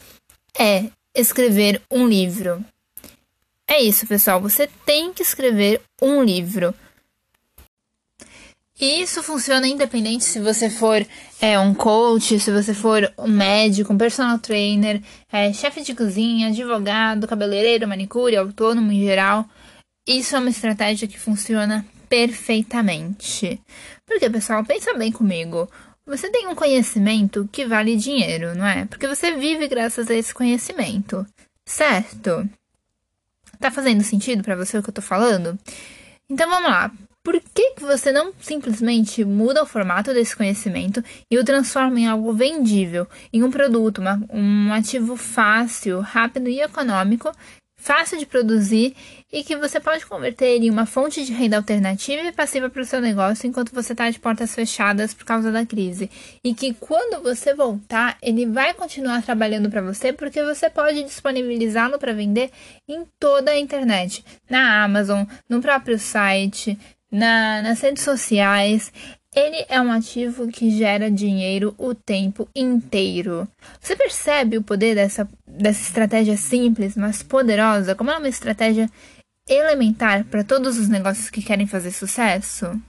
é 0.58 0.86
escrever 1.16 1.82
um 1.92 2.08
livro. 2.08 2.64
É 3.68 3.82
isso, 3.82 4.08
pessoal. 4.08 4.42
Você 4.42 4.68
tem 4.86 5.14
que 5.14 5.22
escrever 5.22 5.82
um 6.02 6.24
livro. 6.24 6.74
E 8.80 9.02
isso 9.02 9.22
funciona 9.22 9.68
independente 9.68 10.24
se 10.24 10.40
você 10.40 10.70
for 10.70 11.06
é, 11.42 11.60
um 11.60 11.74
coach, 11.74 12.40
se 12.40 12.50
você 12.50 12.74
for 12.74 13.14
um 13.18 13.28
médico, 13.28 13.92
um 13.92 13.98
personal 13.98 14.40
trainer, 14.40 15.02
é, 15.30 15.52
chefe 15.52 15.82
de 15.82 15.94
cozinha, 15.94 16.48
advogado, 16.48 17.28
cabeleireiro, 17.28 17.86
manicure, 17.86 18.38
autônomo 18.38 18.90
em 18.90 19.04
geral. 19.04 19.46
Isso 20.08 20.34
é 20.34 20.40
uma 20.40 20.50
estratégia 20.50 21.10
que 21.10 21.20
funciona 21.20 21.86
perfeitamente. 22.08 23.62
Porque, 24.06 24.30
pessoal, 24.30 24.64
pensa 24.64 24.94
bem 24.94 25.12
comigo. 25.12 25.70
Você 26.06 26.30
tem 26.30 26.48
um 26.48 26.56
conhecimento 26.56 27.50
que 27.52 27.66
vale 27.66 27.98
dinheiro, 27.98 28.56
não 28.56 28.66
é? 28.66 28.86
Porque 28.86 29.10
você 29.10 29.36
vive 29.36 29.68
graças 29.68 30.10
a 30.10 30.16
esse 30.16 30.34
conhecimento, 30.34 31.28
certo? 31.66 32.50
Tá 33.60 33.70
fazendo 33.70 34.04
sentido 34.04 34.42
para 34.42 34.56
você 34.56 34.78
o 34.78 34.82
que 34.82 34.90
eu 34.90 34.94
tô 34.94 35.02
falando? 35.02 35.60
Então 36.30 36.50
vamos 36.50 36.72
lá 36.72 36.90
por 37.30 37.40
que, 37.54 37.76
que 37.76 37.84
você 37.84 38.12
não 38.12 38.34
simplesmente 38.42 39.24
muda 39.24 39.62
o 39.62 39.66
formato 39.68 40.12
desse 40.16 40.36
conhecimento 40.36 41.04
e 41.30 41.38
o 41.38 41.44
transforma 41.44 42.00
em 42.00 42.08
algo 42.08 42.34
vendível, 42.34 43.08
em 43.32 43.44
um 43.44 43.52
produto, 43.52 44.00
uma, 44.00 44.20
um 44.34 44.74
ativo 44.74 45.16
fácil, 45.16 46.00
rápido 46.00 46.50
e 46.50 46.60
econômico, 46.60 47.32
fácil 47.78 48.18
de 48.18 48.26
produzir 48.26 48.96
e 49.32 49.44
que 49.44 49.56
você 49.56 49.80
pode 49.80 50.08
converter 50.08 50.58
em 50.58 50.72
uma 50.72 50.88
fonte 50.88 51.24
de 51.24 51.32
renda 51.32 51.58
alternativa 51.58 52.24
e 52.24 52.32
passiva 52.32 52.68
para 52.68 52.82
o 52.82 52.86
seu 52.86 53.00
negócio 53.00 53.46
enquanto 53.46 53.76
você 53.76 53.94
está 53.94 54.10
de 54.10 54.20
portas 54.20 54.56
fechadas 54.56 55.14
por 55.14 55.24
causa 55.24 55.52
da 55.52 55.64
crise. 55.64 56.10
E 56.44 56.56
que 56.56 56.74
quando 56.74 57.22
você 57.22 57.54
voltar, 57.54 58.18
ele 58.24 58.48
vai 58.48 58.74
continuar 58.74 59.22
trabalhando 59.22 59.70
para 59.70 59.84
você 59.84 60.12
porque 60.12 60.44
você 60.44 60.68
pode 60.68 61.04
disponibilizá-lo 61.04 62.00
para 62.00 62.12
vender 62.12 62.50
em 62.88 63.06
toda 63.20 63.52
a 63.52 63.60
internet, 63.60 64.26
na 64.50 64.84
Amazon, 64.84 65.26
no 65.48 65.62
próprio 65.62 66.00
site, 66.00 66.76
na, 67.12 67.62
nas 67.62 67.82
redes 67.82 68.04
sociais. 68.04 68.92
Ele 69.36 69.64
é 69.70 69.80
um 69.80 69.92
ativo 69.92 70.48
que 70.48 70.72
gera 70.72 71.10
dinheiro 71.10 71.76
o 71.78 71.94
tempo 71.94 72.48
inteiro. 72.56 73.48
Você 73.80 73.96
percebe 73.96 74.58
o 74.58 74.64
poder 74.64 74.96
dessa, 74.96 75.30
dessa 75.46 75.82
estratégia 75.82 76.36
simples, 76.36 76.96
mas 76.96 77.22
poderosa? 77.22 77.94
Como 77.94 78.10
é 78.10 78.18
uma 78.18 78.28
estratégia 78.28 78.90
elementar 79.48 80.26
para 80.26 80.44
todos 80.44 80.78
os 80.78 80.88
negócios 80.88 81.30
que 81.30 81.44
querem 81.44 81.68
fazer 81.68 81.92
sucesso? 81.92 82.80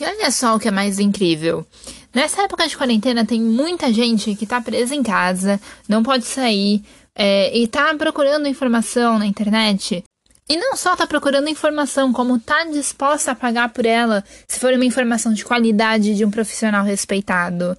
E 0.00 0.04
olha 0.04 0.30
só 0.30 0.56
o 0.56 0.58
que 0.58 0.68
é 0.68 0.70
mais 0.70 0.98
incrível. 0.98 1.66
Nessa 2.14 2.42
época 2.42 2.66
de 2.66 2.76
quarentena, 2.76 3.24
tem 3.24 3.40
muita 3.40 3.92
gente 3.92 4.34
que 4.34 4.44
está 4.44 4.60
presa 4.60 4.94
em 4.94 5.02
casa, 5.02 5.60
não 5.88 6.02
pode 6.02 6.24
sair 6.24 6.82
é, 7.14 7.56
e 7.56 7.64
está 7.64 7.94
procurando 7.94 8.48
informação 8.48 9.18
na 9.18 9.26
internet. 9.26 10.02
E 10.48 10.56
não 10.56 10.76
só 10.76 10.92
está 10.92 11.06
procurando 11.06 11.48
informação, 11.48 12.12
como 12.12 12.36
está 12.36 12.64
disposta 12.64 13.30
a 13.30 13.34
pagar 13.34 13.68
por 13.70 13.86
ela 13.86 14.24
se 14.46 14.58
for 14.58 14.72
uma 14.74 14.84
informação 14.84 15.32
de 15.32 15.44
qualidade 15.44 16.14
de 16.14 16.24
um 16.24 16.30
profissional 16.30 16.84
respeitado. 16.84 17.76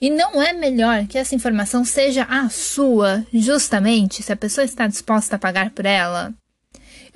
E 0.00 0.08
não 0.08 0.40
é 0.40 0.52
melhor 0.52 1.06
que 1.06 1.18
essa 1.18 1.34
informação 1.34 1.84
seja 1.84 2.22
a 2.24 2.48
sua, 2.48 3.24
justamente 3.32 4.22
se 4.22 4.32
a 4.32 4.36
pessoa 4.36 4.64
está 4.64 4.86
disposta 4.86 5.36
a 5.36 5.38
pagar 5.38 5.70
por 5.70 5.84
ela? 5.84 6.32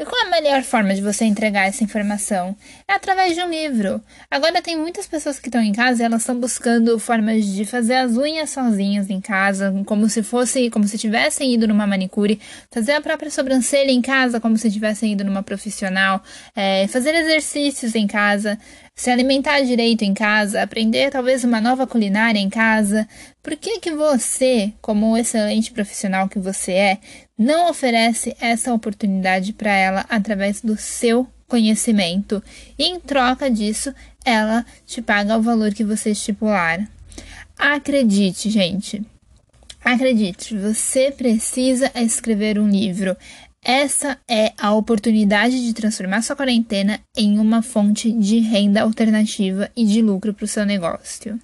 E 0.00 0.04
qual 0.06 0.26
a 0.26 0.30
melhor 0.30 0.62
forma 0.62 0.94
de 0.94 1.02
você 1.02 1.26
entregar 1.26 1.68
essa 1.68 1.84
informação? 1.84 2.56
É 2.88 2.94
através 2.94 3.34
de 3.34 3.42
um 3.42 3.50
livro. 3.50 4.02
Agora 4.30 4.62
tem 4.62 4.74
muitas 4.74 5.06
pessoas 5.06 5.38
que 5.38 5.48
estão 5.48 5.60
em 5.60 5.74
casa 5.74 6.02
e 6.02 6.06
elas 6.06 6.22
estão 6.22 6.40
buscando 6.40 6.98
formas 6.98 7.44
de 7.44 7.66
fazer 7.66 7.96
as 7.96 8.16
unhas 8.16 8.48
sozinhas 8.48 9.10
em 9.10 9.20
casa, 9.20 9.70
como 9.84 10.08
se 10.08 10.22
fosse, 10.22 10.70
como 10.70 10.88
se 10.88 10.96
tivessem 10.96 11.52
ido 11.52 11.68
numa 11.68 11.86
manicure, 11.86 12.40
fazer 12.70 12.92
a 12.92 13.00
própria 13.02 13.30
sobrancelha 13.30 13.90
em 13.90 14.00
casa, 14.00 14.40
como 14.40 14.56
se 14.56 14.70
tivessem 14.70 15.12
ido 15.12 15.22
numa 15.22 15.42
profissional, 15.42 16.22
é, 16.56 16.86
fazer 16.86 17.14
exercícios 17.14 17.94
em 17.94 18.06
casa, 18.06 18.58
se 18.94 19.10
alimentar 19.10 19.60
direito 19.60 20.02
em 20.02 20.14
casa, 20.14 20.62
aprender 20.62 21.10
talvez 21.10 21.44
uma 21.44 21.60
nova 21.60 21.86
culinária 21.86 22.38
em 22.38 22.48
casa. 22.48 23.06
Por 23.42 23.56
que 23.56 23.78
que 23.80 23.90
você, 23.90 24.72
como 24.80 25.16
excelente 25.16 25.72
profissional 25.72 26.28
que 26.28 26.38
você 26.38 26.72
é, 26.72 26.98
não 27.40 27.70
oferece 27.70 28.36
essa 28.38 28.74
oportunidade 28.74 29.54
para 29.54 29.72
ela 29.72 30.04
através 30.10 30.60
do 30.60 30.76
seu 30.76 31.26
conhecimento? 31.48 32.44
E 32.78 32.84
em 32.84 33.00
troca 33.00 33.50
disso, 33.50 33.94
ela 34.22 34.62
te 34.86 35.00
paga 35.00 35.38
o 35.38 35.42
valor 35.42 35.72
que 35.72 35.82
você 35.82 36.10
estipular. 36.10 36.86
Acredite, 37.56 38.50
gente. 38.50 39.02
Acredite, 39.82 40.54
você 40.54 41.10
precisa 41.10 41.90
escrever 41.94 42.58
um 42.58 42.68
livro. 42.68 43.16
Essa 43.64 44.18
é 44.28 44.52
a 44.58 44.74
oportunidade 44.74 45.64
de 45.64 45.72
transformar 45.72 46.20
sua 46.20 46.36
quarentena 46.36 47.00
em 47.16 47.38
uma 47.38 47.62
fonte 47.62 48.12
de 48.12 48.40
renda 48.40 48.82
alternativa 48.82 49.70
e 49.74 49.86
de 49.86 50.02
lucro 50.02 50.34
para 50.34 50.44
o 50.44 50.48
seu 50.48 50.66
negócio. 50.66 51.40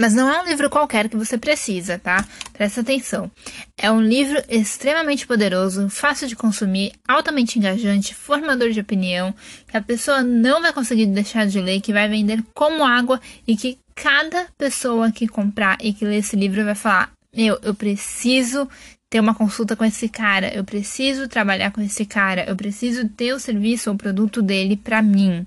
Mas 0.00 0.14
não 0.14 0.30
é 0.30 0.40
um 0.40 0.46
livro 0.46 0.70
qualquer 0.70 1.10
que 1.10 1.16
você 1.16 1.36
precisa, 1.36 1.98
tá? 1.98 2.26
Presta 2.54 2.80
atenção. 2.80 3.30
É 3.76 3.92
um 3.92 4.00
livro 4.00 4.42
extremamente 4.48 5.26
poderoso, 5.26 5.90
fácil 5.90 6.26
de 6.26 6.34
consumir, 6.34 6.92
altamente 7.06 7.58
engajante, 7.58 8.14
formador 8.14 8.70
de 8.70 8.80
opinião, 8.80 9.34
que 9.68 9.76
a 9.76 9.82
pessoa 9.82 10.22
não 10.22 10.62
vai 10.62 10.72
conseguir 10.72 11.04
deixar 11.04 11.46
de 11.46 11.60
ler, 11.60 11.82
que 11.82 11.92
vai 11.92 12.08
vender 12.08 12.42
como 12.54 12.82
água 12.82 13.20
e 13.46 13.54
que 13.54 13.76
cada 13.94 14.46
pessoa 14.56 15.12
que 15.12 15.28
comprar 15.28 15.76
e 15.82 15.92
que 15.92 16.06
ler 16.06 16.20
esse 16.20 16.34
livro 16.34 16.64
vai 16.64 16.74
falar: 16.74 17.12
meu, 17.36 17.58
eu 17.62 17.74
preciso 17.74 18.66
ter 19.10 19.20
uma 19.20 19.34
consulta 19.34 19.76
com 19.76 19.84
esse 19.84 20.08
cara, 20.08 20.50
eu 20.54 20.64
preciso 20.64 21.28
trabalhar 21.28 21.72
com 21.72 21.82
esse 21.82 22.06
cara, 22.06 22.48
eu 22.48 22.56
preciso 22.56 23.06
ter 23.06 23.34
o 23.34 23.38
serviço 23.38 23.90
ou 23.90 23.96
produto 23.96 24.40
dele 24.40 24.78
para 24.78 25.02
mim. 25.02 25.44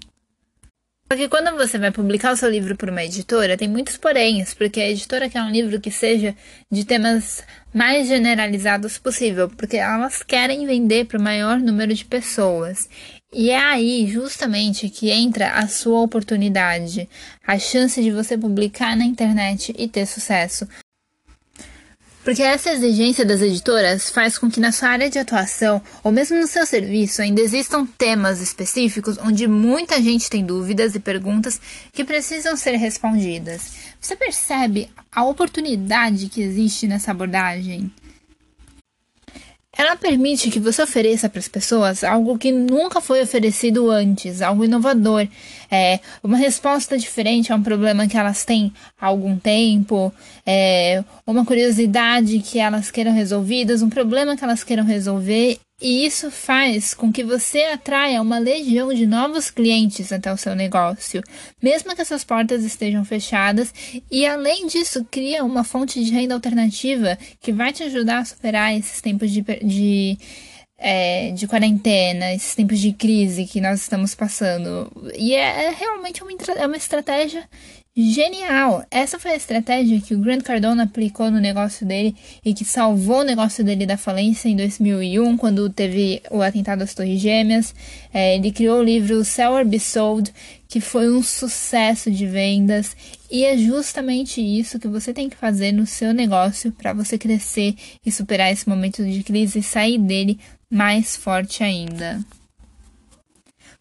Porque 1.14 1.30
quando 1.30 1.56
você 1.56 1.78
vai 1.78 1.92
publicar 1.92 2.34
o 2.34 2.36
seu 2.36 2.50
livro 2.50 2.76
por 2.76 2.90
uma 2.90 3.04
editora, 3.04 3.56
tem 3.56 3.68
muitos 3.68 3.98
poréns, 3.98 4.56
porque 4.56 4.82
a 4.82 4.90
editora 4.90 5.30
quer 5.30 5.44
um 5.44 5.52
livro 5.52 5.80
que 5.80 5.92
seja 5.92 6.36
de 6.72 6.84
temas 6.84 7.44
mais 7.72 8.08
generalizados 8.08 8.98
possível, 8.98 9.48
porque 9.48 9.78
elas 9.78 10.24
querem 10.24 10.66
vender 10.66 11.06
para 11.06 11.20
o 11.20 11.22
maior 11.22 11.60
número 11.60 11.94
de 11.94 12.04
pessoas. 12.04 12.90
E 13.32 13.52
é 13.52 13.60
aí 13.60 14.08
justamente 14.08 14.90
que 14.90 15.12
entra 15.12 15.52
a 15.52 15.68
sua 15.68 16.02
oportunidade, 16.02 17.08
a 17.46 17.60
chance 17.60 18.02
de 18.02 18.10
você 18.10 18.36
publicar 18.36 18.98
na 18.98 19.06
internet 19.06 19.72
e 19.78 19.88
ter 19.88 20.08
sucesso. 20.08 20.68
Porque 22.24 22.42
essa 22.42 22.72
exigência 22.72 23.26
das 23.26 23.42
editoras 23.42 24.10
faz 24.10 24.38
com 24.38 24.50
que 24.50 24.60
na 24.60 24.72
sua 24.72 24.90
área 24.90 25.10
de 25.10 25.20
atuação, 25.20 25.82
ou 26.02 26.12
mesmo 26.12 26.40
no 26.40 26.48
seu 26.48 26.66
serviço, 26.66 27.22
ainda 27.22 27.42
existam 27.42 27.86
temas 27.86 28.40
específicos 28.40 29.18
onde 29.18 29.46
muita 29.46 30.02
gente 30.02 30.30
tem 30.30 30.46
dúvidas 30.46 30.96
e 30.96 31.00
perguntas 31.00 31.60
que 31.92 32.06
precisam 32.06 32.56
ser 32.56 32.78
respondidas. 32.78 33.74
Você 34.00 34.16
percebe 34.16 34.90
a 35.12 35.26
oportunidade 35.26 36.30
que 36.30 36.42
existe 36.42 36.88
nessa 36.88 37.12
abordagem? 37.12 37.92
Ela 39.76 39.96
permite 39.96 40.52
que 40.52 40.60
você 40.60 40.84
ofereça 40.84 41.28
para 41.28 41.40
as 41.40 41.48
pessoas 41.48 42.04
algo 42.04 42.38
que 42.38 42.52
nunca 42.52 43.02
foi 43.02 43.24
oferecido 43.24 43.90
antes, 43.90 44.40
algo 44.40 44.64
inovador, 44.64 45.28
é, 45.74 46.00
uma 46.24 46.38
resposta 46.38 46.96
diferente 47.00 47.52
a 47.52 47.56
um 47.56 47.64
problema 47.64 48.08
que 48.08 48.16
elas 48.16 48.46
têm 48.46 48.72
há 49.02 49.08
algum 49.08 49.40
tempo, 49.40 50.14
é, 50.46 51.04
uma 51.26 51.44
curiosidade 51.44 52.38
que 52.42 52.60
elas 52.60 52.92
queiram 52.92 53.12
resolvidas, 53.12 53.82
um 53.82 53.90
problema 53.90 54.38
que 54.38 54.44
elas 54.44 54.64
queiram 54.64 54.84
resolver 54.84 55.58
e 55.82 56.06
isso 56.06 56.30
faz 56.30 56.94
com 56.94 57.12
que 57.12 57.24
você 57.24 57.64
atraia 57.64 58.22
uma 58.22 58.38
legião 58.38 58.94
de 58.94 59.08
novos 59.08 59.50
clientes 59.50 60.14
até 60.14 60.32
o 60.32 60.38
seu 60.38 60.56
negócio, 60.56 61.24
mesmo 61.60 61.96
que 61.96 62.02
essas 62.02 62.24
portas 62.24 62.64
estejam 62.64 63.04
fechadas, 63.04 63.74
e 64.12 64.28
além 64.28 64.68
disso, 64.68 65.04
cria 65.10 65.44
uma 65.44 65.64
fonte 65.64 66.04
de 66.04 66.12
renda 66.12 66.36
alternativa 66.36 67.18
que 67.42 67.52
vai 67.52 67.74
te 67.74 67.82
ajudar 67.82 68.20
a 68.20 68.26
superar 68.26 68.78
esses 68.78 69.02
tempos 69.02 69.32
de, 69.32 69.42
de 69.42 70.18
é, 70.84 71.32
de 71.32 71.48
quarentena, 71.48 72.34
esses 72.34 72.54
tempos 72.54 72.78
de 72.78 72.92
crise 72.92 73.46
que 73.46 73.62
nós 73.62 73.82
estamos 73.82 74.14
passando. 74.14 74.92
E 75.18 75.34
é, 75.34 75.68
é 75.68 75.70
realmente 75.70 76.22
uma, 76.22 76.32
é 76.58 76.68
uma 76.68 76.76
estratégia 76.76 77.48
Genial! 77.96 78.84
Essa 78.90 79.20
foi 79.20 79.34
a 79.34 79.36
estratégia 79.36 80.02
que 80.02 80.16
o 80.16 80.18
Grant 80.18 80.42
Cardone 80.42 80.82
aplicou 80.82 81.30
no 81.30 81.40
negócio 81.40 81.86
dele 81.86 82.16
e 82.44 82.52
que 82.52 82.66
salvou 82.66 83.20
o 83.20 83.24
negócio 83.24 83.64
dele 83.64 83.86
da 83.86 83.98
falência 83.98 84.50
em 84.50 84.56
2001, 84.56 85.38
quando 85.38 85.70
teve 85.70 86.20
o 86.32 86.42
atentado 86.42 86.82
às 86.82 86.96
Torres 86.96 87.22
Gêmeas. 87.22 87.76
É, 88.12 88.36
ele 88.36 88.52
criou 88.52 88.80
o 88.80 88.84
livro 88.84 89.24
Seller 89.24 89.64
Be 89.64 89.80
Sold, 89.80 90.34
que 90.68 90.82
foi 90.82 91.08
um 91.08 91.22
sucesso 91.22 92.10
de 92.10 92.26
vendas, 92.26 92.98
e 93.30 93.46
é 93.46 93.56
justamente 93.56 94.42
isso 94.42 94.80
que 94.80 94.88
você 94.88 95.14
tem 95.14 95.30
que 95.30 95.36
fazer 95.36 95.72
no 95.72 95.86
seu 95.86 96.16
negócio 96.16 96.72
para 96.72 96.94
você 96.94 97.16
crescer 97.16 97.76
e 98.04 98.12
superar 98.12 98.52
esse 98.52 98.68
momento 98.68 99.06
de 99.06 99.22
crise 99.22 99.60
e 99.60 99.64
sair 99.64 100.00
dele 100.00 100.40
mais 100.74 101.16
forte 101.16 101.64
ainda. 101.64 102.20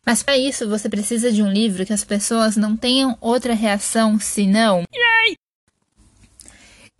Mas 0.04 0.22
para 0.22 0.36
isso 0.36 0.68
você 0.68 0.88
precisa 0.88 1.32
de 1.32 1.42
um 1.42 1.50
livro 1.50 1.86
que 1.86 1.92
as 1.92 2.04
pessoas 2.04 2.56
não 2.56 2.76
tenham 2.76 3.16
outra 3.20 3.54
reação 3.54 4.18
senão. 4.18 4.84
Yay! 4.92 5.36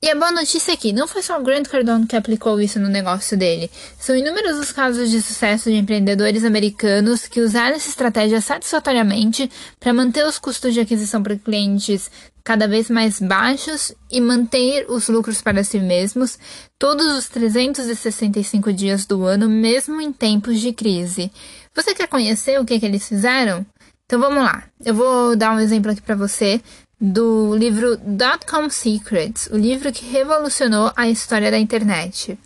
E 0.05 0.11
a 0.11 0.17
boa 0.17 0.33
notícia 0.33 0.73
é 0.73 0.77
que 0.77 0.93
não 0.93 1.07
foi 1.07 1.23
só 1.23 1.39
o 1.39 1.45
Grant 1.45 1.69
Cardone 1.69 2.09
que 2.09 2.17
aplicou 2.17 2.61
isso 2.61 2.81
no 2.81 2.89
negócio 2.89 3.37
dele. 3.39 3.71
São 4.01 4.17
inúmeros 4.17 4.59
os 4.59 4.73
casos 4.73 5.09
de 5.09 5.23
sucesso 5.23 5.71
de 5.71 5.77
empreendedores 5.77 6.43
americanos 6.45 7.29
que 7.29 7.41
usaram 7.41 7.77
essa 7.77 7.89
estratégia 7.89 8.41
satisfatoriamente 8.41 9.49
para 9.79 9.93
manter 9.93 10.27
os 10.27 10.41
custos 10.41 10.75
de 10.75 10.81
aquisição 10.81 11.23
para 11.23 11.37
clientes 11.37 12.11
cada 12.43 12.67
vez 12.67 12.91
mais 12.91 13.21
baixos 13.21 13.95
e 14.11 14.21
manter 14.21 14.87
os 14.91 15.09
lucros 15.09 15.41
para 15.41 15.63
si 15.63 15.79
mesmos 15.79 16.37
todos 16.77 17.07
os 17.07 17.29
365 17.29 18.73
dias 18.73 19.07
do 19.07 19.25
ano, 19.25 19.49
mesmo 19.49 20.01
em 20.01 20.13
tempos 20.13 20.59
de 20.59 20.73
crise. 20.73 21.31
Você 21.77 21.95
quer 21.95 22.09
conhecer 22.09 22.59
o 22.61 22.65
que, 22.65 22.81
que 22.81 22.87
eles 22.87 23.07
fizeram? 23.07 23.65
Então 24.05 24.21
vamos 24.21 24.43
lá. 24.43 24.65
Eu 24.85 24.95
vou 24.95 25.37
dar 25.37 25.55
um 25.55 25.61
exemplo 25.61 25.91
aqui 25.91 26.03
para 26.03 26.15
você 26.15 26.61
do 27.05 27.57
livro 27.57 27.97
Dotcom 27.97 28.71
Secrets, 28.71 29.49
o 29.51 29.57
livro 29.57 29.91
que 29.91 30.07
revolucionou 30.07 30.93
a 30.95 31.09
história 31.09 31.51
da 31.51 31.59
internet. 31.59 32.39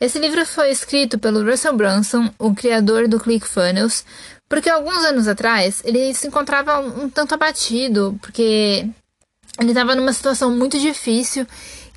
Esse 0.00 0.18
livro 0.18 0.46
foi 0.46 0.70
escrito 0.70 1.18
pelo 1.18 1.44
Russell 1.44 1.76
Brunson, 1.76 2.30
o 2.38 2.54
criador 2.54 3.06
do 3.06 3.20
ClickFunnels, 3.20 4.06
porque 4.48 4.70
alguns 4.70 5.04
anos 5.04 5.28
atrás 5.28 5.82
ele 5.84 6.14
se 6.14 6.26
encontrava 6.26 6.80
um 6.80 7.10
tanto 7.10 7.34
abatido, 7.34 8.18
porque 8.22 8.88
ele 9.60 9.68
estava 9.68 9.94
numa 9.94 10.14
situação 10.14 10.50
muito 10.56 10.78
difícil 10.78 11.46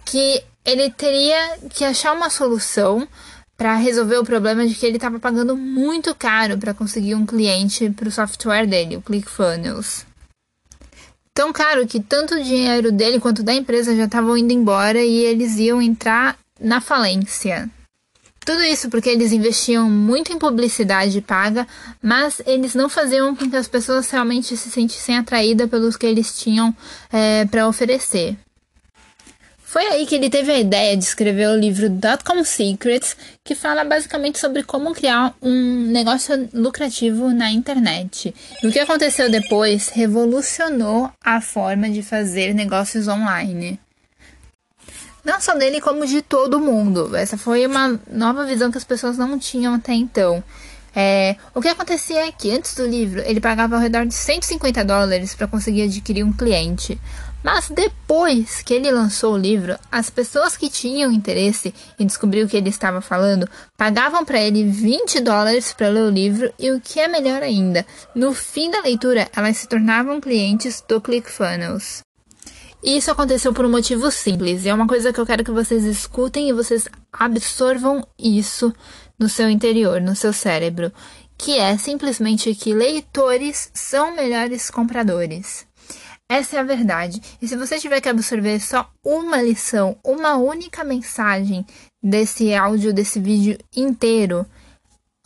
que 0.04 0.44
ele 0.66 0.90
teria 0.90 1.58
que 1.70 1.86
achar 1.86 2.12
uma 2.12 2.30
solução 2.30 3.08
para 3.56 3.76
resolver 3.76 4.18
o 4.18 4.26
problema 4.26 4.68
de 4.68 4.76
que 4.76 4.86
ele 4.86 4.98
estava 4.98 5.20
pagando 5.20 5.56
muito 5.56 6.14
caro 6.14 6.58
para 6.58 6.74
conseguir 6.74 7.16
um 7.16 7.26
cliente 7.26 7.90
para 7.92 8.10
o 8.10 8.12
software 8.12 8.68
dele, 8.68 8.98
o 8.98 9.02
ClickFunnels. 9.02 10.06
Tão 11.34 11.52
caro 11.52 11.88
que 11.88 12.00
tanto 12.00 12.36
o 12.36 12.44
dinheiro 12.44 12.92
dele 12.92 13.20
quanto 13.20 13.42
da 13.42 13.54
empresa 13.54 13.96
já 13.96 14.06
estavam 14.06 14.38
indo 14.38 14.54
embora 14.54 15.04
e 15.04 15.18
eles 15.18 15.58
iam 15.58 15.82
entrar 15.82 16.38
na 16.60 16.80
falência. 16.80 17.70
Tudo 18.46 18.62
isso 18.62 18.90
porque 18.90 19.10
eles 19.10 19.32
investiam 19.32 19.90
muito 19.90 20.32
em 20.32 20.38
publicidade 20.38 21.22
paga, 21.22 21.66
mas 22.02 22.42
eles 22.46 22.76
não 22.76 22.90
faziam 22.90 23.36
com 23.36 23.50
que 23.50 23.56
as 23.56 23.68
pessoas 23.68 24.10
realmente 24.10 24.56
se 24.58 24.70
sentissem 24.70 25.18
atraídas 25.18 25.70
pelos 25.70 25.96
que 25.96 26.06
eles 26.06 26.38
tinham 26.38 26.76
é, 27.12 27.46
para 27.46 27.68
oferecer. 27.68 28.38
Foi 29.74 29.88
aí 29.88 30.06
que 30.06 30.14
ele 30.14 30.30
teve 30.30 30.52
a 30.52 30.60
ideia 30.60 30.96
de 30.96 31.04
escrever 31.04 31.50
o 31.50 31.60
livro 31.60 31.90
Dotcom 31.90 32.44
Secrets, 32.44 33.18
que 33.44 33.56
fala 33.56 33.84
basicamente 33.84 34.38
sobre 34.38 34.62
como 34.62 34.94
criar 34.94 35.34
um 35.42 35.88
negócio 35.88 36.48
lucrativo 36.54 37.34
na 37.34 37.50
internet. 37.50 38.36
E 38.62 38.68
o 38.68 38.72
que 38.72 38.78
aconteceu 38.78 39.32
depois 39.32 39.90
revolucionou 39.90 41.10
a 41.26 41.42
forma 41.42 41.90
de 41.90 42.04
fazer 42.04 42.54
negócios 42.54 43.08
online. 43.08 43.80
Não 45.26 45.42
só 45.42 45.56
dele, 45.56 45.82
como 45.82 46.06
de 46.06 46.22
todo 46.22 46.60
mundo. 46.60 47.16
Essa 47.16 47.36
foi 47.36 47.66
uma 47.66 48.00
nova 48.12 48.46
visão 48.46 48.70
que 48.70 48.78
as 48.78 48.84
pessoas 48.84 49.18
não 49.18 49.40
tinham 49.40 49.74
até 49.74 49.94
então. 49.94 50.44
É, 50.96 51.36
o 51.56 51.60
que 51.60 51.68
acontecia 51.68 52.28
é 52.28 52.32
que 52.32 52.52
antes 52.52 52.76
do 52.76 52.86
livro 52.86 53.24
ele 53.26 53.42
pagava 53.42 53.76
ao 53.76 53.82
redor 53.82 54.06
de 54.06 54.14
150 54.14 54.86
dólares 54.86 55.34
para 55.34 55.48
conseguir 55.48 55.82
adquirir 55.82 56.24
um 56.24 56.32
cliente. 56.32 57.00
Mas 57.44 57.70
depois 57.70 58.62
que 58.62 58.74
ele 58.74 58.90
lançou 58.90 59.34
o 59.34 59.38
livro, 59.38 59.78
as 59.92 60.10
pessoas 60.10 60.56
que 60.56 60.70
tinham 60.70 61.12
interesse 61.12 61.76
em 62.00 62.06
descobrir 62.06 62.42
o 62.44 62.48
que 62.48 62.56
ele 62.56 62.70
estava 62.70 63.02
falando 63.02 63.50
pagavam 63.78 64.24
para 64.24 64.42
ele 64.42 64.64
20 64.64 65.20
dólares 65.20 65.74
para 65.74 65.90
ler 65.90 66.04
o 66.04 66.10
livro 66.10 66.54
e 66.58 66.72
o 66.72 66.80
que 66.80 67.02
é 67.02 67.08
melhor 67.08 67.44
ainda, 67.44 67.86
no 68.16 68.34
fim 68.34 68.72
da 68.72 68.80
leitura 68.80 69.30
elas 69.36 69.58
se 69.58 69.68
tornavam 69.68 70.22
clientes 70.22 70.82
do 70.88 71.02
ClickFunnels. 71.02 72.02
E 72.82 72.98
isso 72.98 73.12
aconteceu 73.12 73.54
por 73.54 73.66
um 73.66 73.72
motivo 73.72 74.12
simples, 74.12 74.66
e 74.66 74.70
é 74.70 74.74
uma 74.74 74.88
coisa 74.88 75.14
que 75.14 75.20
eu 75.20 75.26
quero 75.26 75.44
que 75.44 75.52
vocês 75.52 75.86
escutem 75.86 76.50
e 76.50 76.54
vocês 76.54 76.86
absorvam 77.14 78.06
isso 78.20 78.74
no 79.18 79.30
seu 79.30 79.50
interior, 79.50 80.02
no 80.02 80.18
seu 80.18 80.34
cérebro, 80.34 80.92
que 81.38 81.58
é 81.58 81.78
simplesmente 81.78 82.54
que 82.56 82.74
leitores 82.74 83.70
são 83.74 84.14
melhores 84.14 84.70
compradores. 84.70 85.66
Essa 86.34 86.58
é 86.58 86.60
a 86.60 86.64
verdade. 86.64 87.22
E 87.40 87.48
se 87.48 87.56
você 87.56 87.80
tiver 87.80 88.02
que 88.02 88.10
absorver 88.10 88.60
só 88.60 88.90
uma 89.06 89.40
lição, 89.40 89.96
uma 90.04 90.36
única 90.36 90.84
mensagem 90.84 91.64
desse 92.02 92.56
áudio, 92.56 92.92
desse 92.92 93.20
vídeo 93.20 93.56
inteiro, 93.76 94.44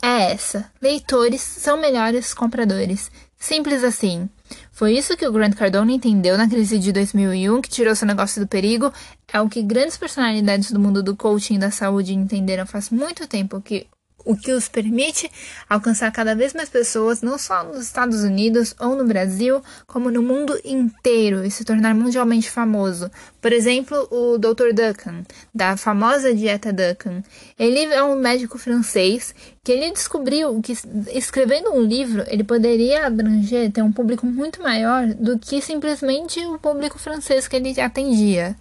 é 0.02 0.32
essa: 0.32 0.70
leitores 0.82 1.40
são 1.40 1.80
melhores 1.80 2.34
compradores. 2.34 3.10
Simples 3.38 3.82
assim. 3.84 4.28
Foi 4.70 4.98
isso 4.98 5.16
que 5.16 5.26
o 5.26 5.32
Grant 5.32 5.54
Cardone 5.54 5.94
entendeu 5.94 6.36
na 6.36 6.46
crise 6.46 6.78
de 6.78 6.92
2001, 6.92 7.62
que 7.62 7.70
tirou 7.70 7.96
seu 7.96 8.06
negócio 8.06 8.42
do 8.42 8.46
perigo. 8.46 8.92
É 9.32 9.40
o 9.40 9.48
que 9.48 9.62
grandes 9.62 9.96
personalidades 9.96 10.70
do 10.70 10.78
mundo 10.78 11.02
do 11.02 11.16
coaching 11.16 11.54
e 11.54 11.58
da 11.58 11.70
saúde 11.70 12.12
entenderam 12.12 12.66
faz 12.66 12.90
muito 12.90 13.26
tempo 13.26 13.62
que 13.62 13.86
o 14.28 14.36
que 14.36 14.52
os 14.52 14.68
permite 14.68 15.30
alcançar 15.66 16.12
cada 16.12 16.34
vez 16.34 16.52
mais 16.52 16.68
pessoas, 16.68 17.22
não 17.22 17.38
só 17.38 17.64
nos 17.64 17.78
Estados 17.78 18.22
Unidos 18.22 18.74
ou 18.78 18.94
no 18.94 19.06
Brasil, 19.06 19.62
como 19.86 20.10
no 20.10 20.22
mundo 20.22 20.54
inteiro 20.62 21.42
e 21.46 21.50
se 21.50 21.64
tornar 21.64 21.94
mundialmente 21.94 22.50
famoso. 22.50 23.10
Por 23.40 23.54
exemplo, 23.54 24.06
o 24.10 24.36
Dr. 24.36 24.74
Duncan, 24.74 25.24
da 25.54 25.78
famosa 25.78 26.34
dieta 26.34 26.70
Duncan. 26.70 27.22
Ele 27.58 27.84
é 27.86 28.02
um 28.02 28.16
médico 28.16 28.58
francês 28.58 29.34
que 29.64 29.72
ele 29.72 29.90
descobriu 29.92 30.60
que 30.60 30.74
escrevendo 31.14 31.72
um 31.72 31.80
livro 31.80 32.22
ele 32.26 32.44
poderia 32.44 33.06
abranger, 33.06 33.72
ter 33.72 33.80
um 33.80 33.90
público 33.90 34.26
muito 34.26 34.62
maior 34.62 35.06
do 35.06 35.38
que 35.38 35.62
simplesmente 35.62 36.38
o 36.44 36.58
público 36.58 36.98
francês 36.98 37.48
que 37.48 37.56
ele 37.56 37.80
atendia. 37.80 38.54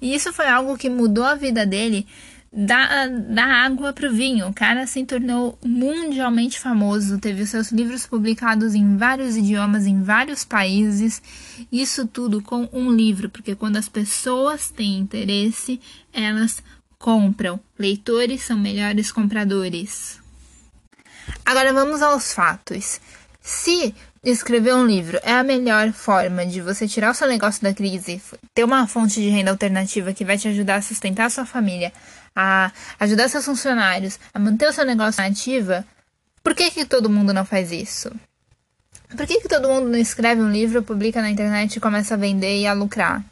E 0.00 0.16
isso 0.16 0.32
foi 0.32 0.48
algo 0.48 0.76
que 0.76 0.90
mudou 0.90 1.22
a 1.22 1.36
vida 1.36 1.64
dele 1.64 2.08
da, 2.52 3.06
da 3.08 3.44
água 3.44 3.92
para 3.92 4.08
o 4.08 4.12
vinho. 4.12 4.48
O 4.48 4.52
cara 4.52 4.86
se 4.86 5.04
tornou 5.04 5.58
mundialmente 5.64 6.60
famoso, 6.60 7.18
teve 7.18 7.46
seus 7.46 7.72
livros 7.72 8.06
publicados 8.06 8.74
em 8.74 8.96
vários 8.96 9.36
idiomas, 9.36 9.86
em 9.86 10.02
vários 10.02 10.44
países. 10.44 11.22
Isso 11.72 12.06
tudo 12.06 12.42
com 12.42 12.68
um 12.72 12.92
livro, 12.92 13.30
porque 13.30 13.54
quando 13.54 13.78
as 13.78 13.88
pessoas 13.88 14.70
têm 14.70 14.98
interesse, 14.98 15.80
elas 16.12 16.62
compram. 16.98 17.58
Leitores 17.78 18.42
são 18.42 18.58
melhores 18.58 19.10
compradores. 19.10 20.20
Agora 21.44 21.72
vamos 21.72 22.02
aos 22.02 22.34
fatos. 22.34 23.00
Se 23.40 23.94
escrever 24.24 24.72
um 24.72 24.86
livro 24.86 25.18
é 25.24 25.32
a 25.32 25.42
melhor 25.42 25.92
forma 25.92 26.46
de 26.46 26.60
você 26.60 26.86
tirar 26.86 27.10
o 27.10 27.14
seu 27.14 27.26
negócio 27.26 27.60
da 27.60 27.74
crise, 27.74 28.22
ter 28.54 28.62
uma 28.62 28.86
fonte 28.86 29.20
de 29.20 29.28
renda 29.28 29.50
alternativa 29.50 30.12
que 30.12 30.24
vai 30.24 30.38
te 30.38 30.46
ajudar 30.46 30.76
a 30.76 30.82
sustentar 30.82 31.26
a 31.26 31.30
sua 31.30 31.44
família, 31.44 31.92
a 32.34 32.72
ajudar 33.00 33.28
seus 33.28 33.44
funcionários, 33.44 34.18
a 34.32 34.38
manter 34.38 34.68
o 34.68 34.72
seu 34.72 34.84
negócio 34.84 35.22
ativa, 35.24 35.84
por 36.42 36.54
que, 36.54 36.70
que 36.70 36.84
todo 36.84 37.10
mundo 37.10 37.32
não 37.32 37.44
faz 37.44 37.70
isso? 37.70 38.10
Por 39.16 39.26
que, 39.26 39.40
que 39.40 39.48
todo 39.48 39.68
mundo 39.68 39.88
não 39.88 39.98
escreve 39.98 40.40
um 40.40 40.50
livro, 40.50 40.82
publica 40.82 41.20
na 41.20 41.30
internet 41.30 41.76
e 41.76 41.80
começa 41.80 42.14
a 42.14 42.16
vender 42.16 42.60
e 42.60 42.66
a 42.66 42.72
lucrar? 42.72 43.24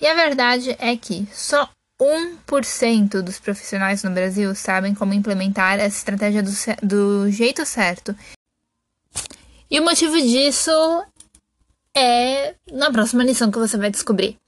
E 0.00 0.06
a 0.06 0.14
verdade 0.14 0.76
é 0.78 0.96
que 0.96 1.26
só 1.32 1.70
1% 2.00 3.22
dos 3.22 3.38
profissionais 3.38 4.02
no 4.02 4.10
Brasil 4.10 4.54
sabem 4.54 4.94
como 4.94 5.14
implementar 5.14 5.78
essa 5.78 5.96
estratégia 5.96 6.42
do, 6.42 6.50
do 6.82 7.30
jeito 7.30 7.64
certo 7.64 8.14
e 9.70 9.80
o 9.80 9.84
motivo 9.84 10.16
disso 10.20 10.70
é 11.94 12.54
na 12.70 12.90
próxima 12.92 13.24
lição 13.24 13.50
que 13.50 13.58
você 13.58 13.76
vai 13.76 13.90
descobrir. 13.90 14.38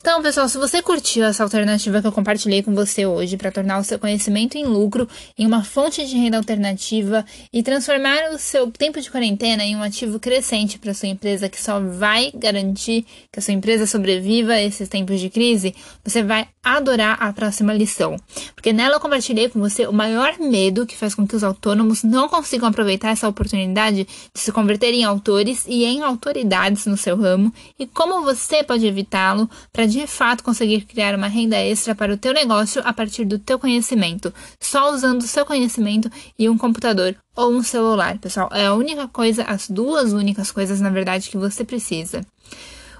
Então, 0.00 0.22
pessoal, 0.22 0.48
se 0.48 0.56
você 0.56 0.80
curtiu 0.80 1.24
essa 1.24 1.42
alternativa 1.42 2.00
que 2.00 2.06
eu 2.06 2.12
compartilhei 2.12 2.62
com 2.62 2.72
você 2.72 3.04
hoje 3.04 3.36
para 3.36 3.50
tornar 3.50 3.80
o 3.80 3.84
seu 3.84 3.98
conhecimento 3.98 4.56
em 4.56 4.64
lucro 4.64 5.08
em 5.36 5.44
uma 5.44 5.64
fonte 5.64 6.06
de 6.06 6.16
renda 6.16 6.36
alternativa 6.36 7.26
e 7.52 7.64
transformar 7.64 8.30
o 8.32 8.38
seu 8.38 8.70
tempo 8.70 9.00
de 9.00 9.10
quarentena 9.10 9.64
em 9.64 9.74
um 9.74 9.82
ativo 9.82 10.20
crescente 10.20 10.78
para 10.78 10.94
sua 10.94 11.08
empresa 11.08 11.48
que 11.48 11.60
só 11.60 11.80
vai 11.80 12.30
garantir 12.32 13.04
que 13.32 13.40
a 13.40 13.42
sua 13.42 13.52
empresa 13.52 13.86
sobreviva 13.86 14.52
a 14.52 14.62
esses 14.62 14.88
tempos 14.88 15.18
de 15.18 15.28
crise, 15.28 15.74
você 16.04 16.22
vai 16.22 16.46
adorar 16.62 17.20
a 17.20 17.32
próxima 17.32 17.72
lição. 17.72 18.16
Porque 18.54 18.72
nela 18.72 18.94
eu 18.94 19.00
compartilhei 19.00 19.48
com 19.48 19.58
você 19.58 19.84
o 19.86 19.92
maior 19.92 20.38
medo 20.38 20.86
que 20.86 20.96
faz 20.96 21.12
com 21.12 21.26
que 21.26 21.34
os 21.34 21.42
autônomos 21.42 22.04
não 22.04 22.28
consigam 22.28 22.68
aproveitar 22.68 23.10
essa 23.10 23.28
oportunidade 23.28 24.06
de 24.32 24.40
se 24.40 24.52
converter 24.52 24.94
em 24.94 25.02
autores 25.02 25.64
e 25.66 25.84
em 25.84 26.02
autoridades 26.02 26.86
no 26.86 26.96
seu 26.96 27.16
ramo 27.16 27.52
e 27.76 27.86
como 27.86 28.22
você 28.22 28.62
pode 28.62 28.86
evitá-lo 28.86 29.50
para 29.72 29.87
de 29.88 30.06
fato 30.06 30.44
conseguir 30.44 30.82
criar 30.82 31.14
uma 31.14 31.26
renda 31.26 31.56
extra 31.56 31.94
para 31.94 32.12
o 32.12 32.16
teu 32.16 32.32
negócio 32.32 32.82
a 32.84 32.92
partir 32.92 33.24
do 33.24 33.38
teu 33.38 33.58
conhecimento, 33.58 34.32
só 34.60 34.92
usando 34.92 35.22
o 35.22 35.26
seu 35.26 35.44
conhecimento 35.44 36.10
e 36.38 36.48
um 36.48 36.58
computador 36.58 37.16
ou 37.34 37.52
um 37.52 37.62
celular, 37.62 38.18
pessoal. 38.18 38.48
É 38.52 38.66
a 38.66 38.74
única 38.74 39.08
coisa, 39.08 39.44
as 39.44 39.68
duas 39.68 40.12
únicas 40.12 40.50
coisas, 40.50 40.80
na 40.80 40.90
verdade, 40.90 41.30
que 41.30 41.36
você 41.36 41.64
precisa. 41.64 42.20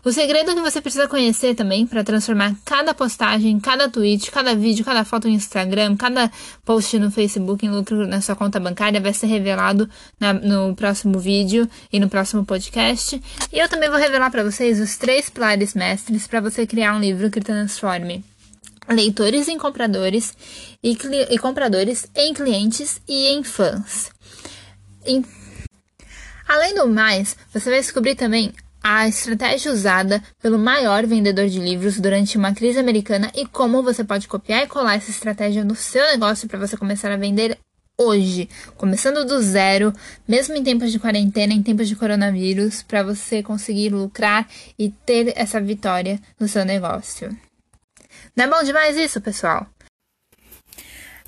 O 0.08 0.12
segredo 0.12 0.54
que 0.54 0.62
você 0.62 0.80
precisa 0.80 1.06
conhecer 1.06 1.54
também 1.54 1.86
para 1.86 2.02
transformar 2.02 2.56
cada 2.64 2.94
postagem, 2.94 3.60
cada 3.60 3.90
tweet, 3.90 4.30
cada 4.30 4.54
vídeo, 4.54 4.82
cada 4.82 5.04
foto 5.04 5.28
no 5.28 5.34
Instagram, 5.34 5.98
cada 5.98 6.32
post 6.64 6.98
no 6.98 7.10
Facebook 7.10 7.66
em 7.66 7.68
lucro 7.68 8.06
na 8.06 8.22
sua 8.22 8.34
conta 8.34 8.58
bancária 8.58 9.02
vai 9.02 9.12
ser 9.12 9.26
revelado 9.26 9.86
na, 10.18 10.32
no 10.32 10.74
próximo 10.74 11.18
vídeo 11.18 11.68
e 11.92 12.00
no 12.00 12.08
próximo 12.08 12.42
podcast. 12.42 13.22
E 13.52 13.58
eu 13.58 13.68
também 13.68 13.90
vou 13.90 13.98
revelar 13.98 14.30
para 14.30 14.42
vocês 14.42 14.80
os 14.80 14.96
três 14.96 15.28
pilares 15.28 15.74
mestres 15.74 16.26
para 16.26 16.40
você 16.40 16.66
criar 16.66 16.94
um 16.96 17.00
livro 17.00 17.30
que 17.30 17.42
transforme 17.42 18.24
leitores 18.88 19.46
em 19.46 19.58
compradores 19.58 20.34
e, 20.82 20.96
e 21.28 21.38
compradores 21.38 22.06
em 22.16 22.32
clientes 22.32 22.98
e 23.06 23.26
em 23.26 23.42
fãs. 23.42 24.10
Além 26.48 26.74
do 26.74 26.88
mais, 26.88 27.36
você 27.52 27.68
vai 27.68 27.80
descobrir 27.80 28.14
também 28.14 28.54
a 28.82 29.08
estratégia 29.08 29.72
usada 29.72 30.22
pelo 30.40 30.58
maior 30.58 31.06
vendedor 31.06 31.48
de 31.48 31.58
livros 31.58 31.98
durante 31.98 32.36
uma 32.36 32.54
crise 32.54 32.78
americana 32.78 33.30
e 33.34 33.46
como 33.46 33.82
você 33.82 34.04
pode 34.04 34.28
copiar 34.28 34.62
e 34.64 34.66
colar 34.66 34.96
essa 34.96 35.10
estratégia 35.10 35.64
no 35.64 35.74
seu 35.74 36.04
negócio 36.06 36.48
para 36.48 36.58
você 36.58 36.76
começar 36.76 37.10
a 37.10 37.16
vender 37.16 37.58
hoje, 38.00 38.48
começando 38.76 39.24
do 39.24 39.42
zero, 39.42 39.92
mesmo 40.26 40.54
em 40.54 40.62
tempos 40.62 40.92
de 40.92 41.00
quarentena, 41.00 41.52
em 41.52 41.62
tempos 41.62 41.88
de 41.88 41.96
coronavírus, 41.96 42.82
para 42.82 43.02
você 43.02 43.42
conseguir 43.42 43.90
lucrar 43.90 44.48
e 44.78 44.90
ter 44.90 45.32
essa 45.36 45.60
vitória 45.60 46.20
no 46.38 46.46
seu 46.46 46.64
negócio. 46.64 47.36
Não 48.36 48.44
é 48.44 48.48
bom 48.48 48.62
demais 48.62 48.96
isso, 48.96 49.20
pessoal? 49.20 49.66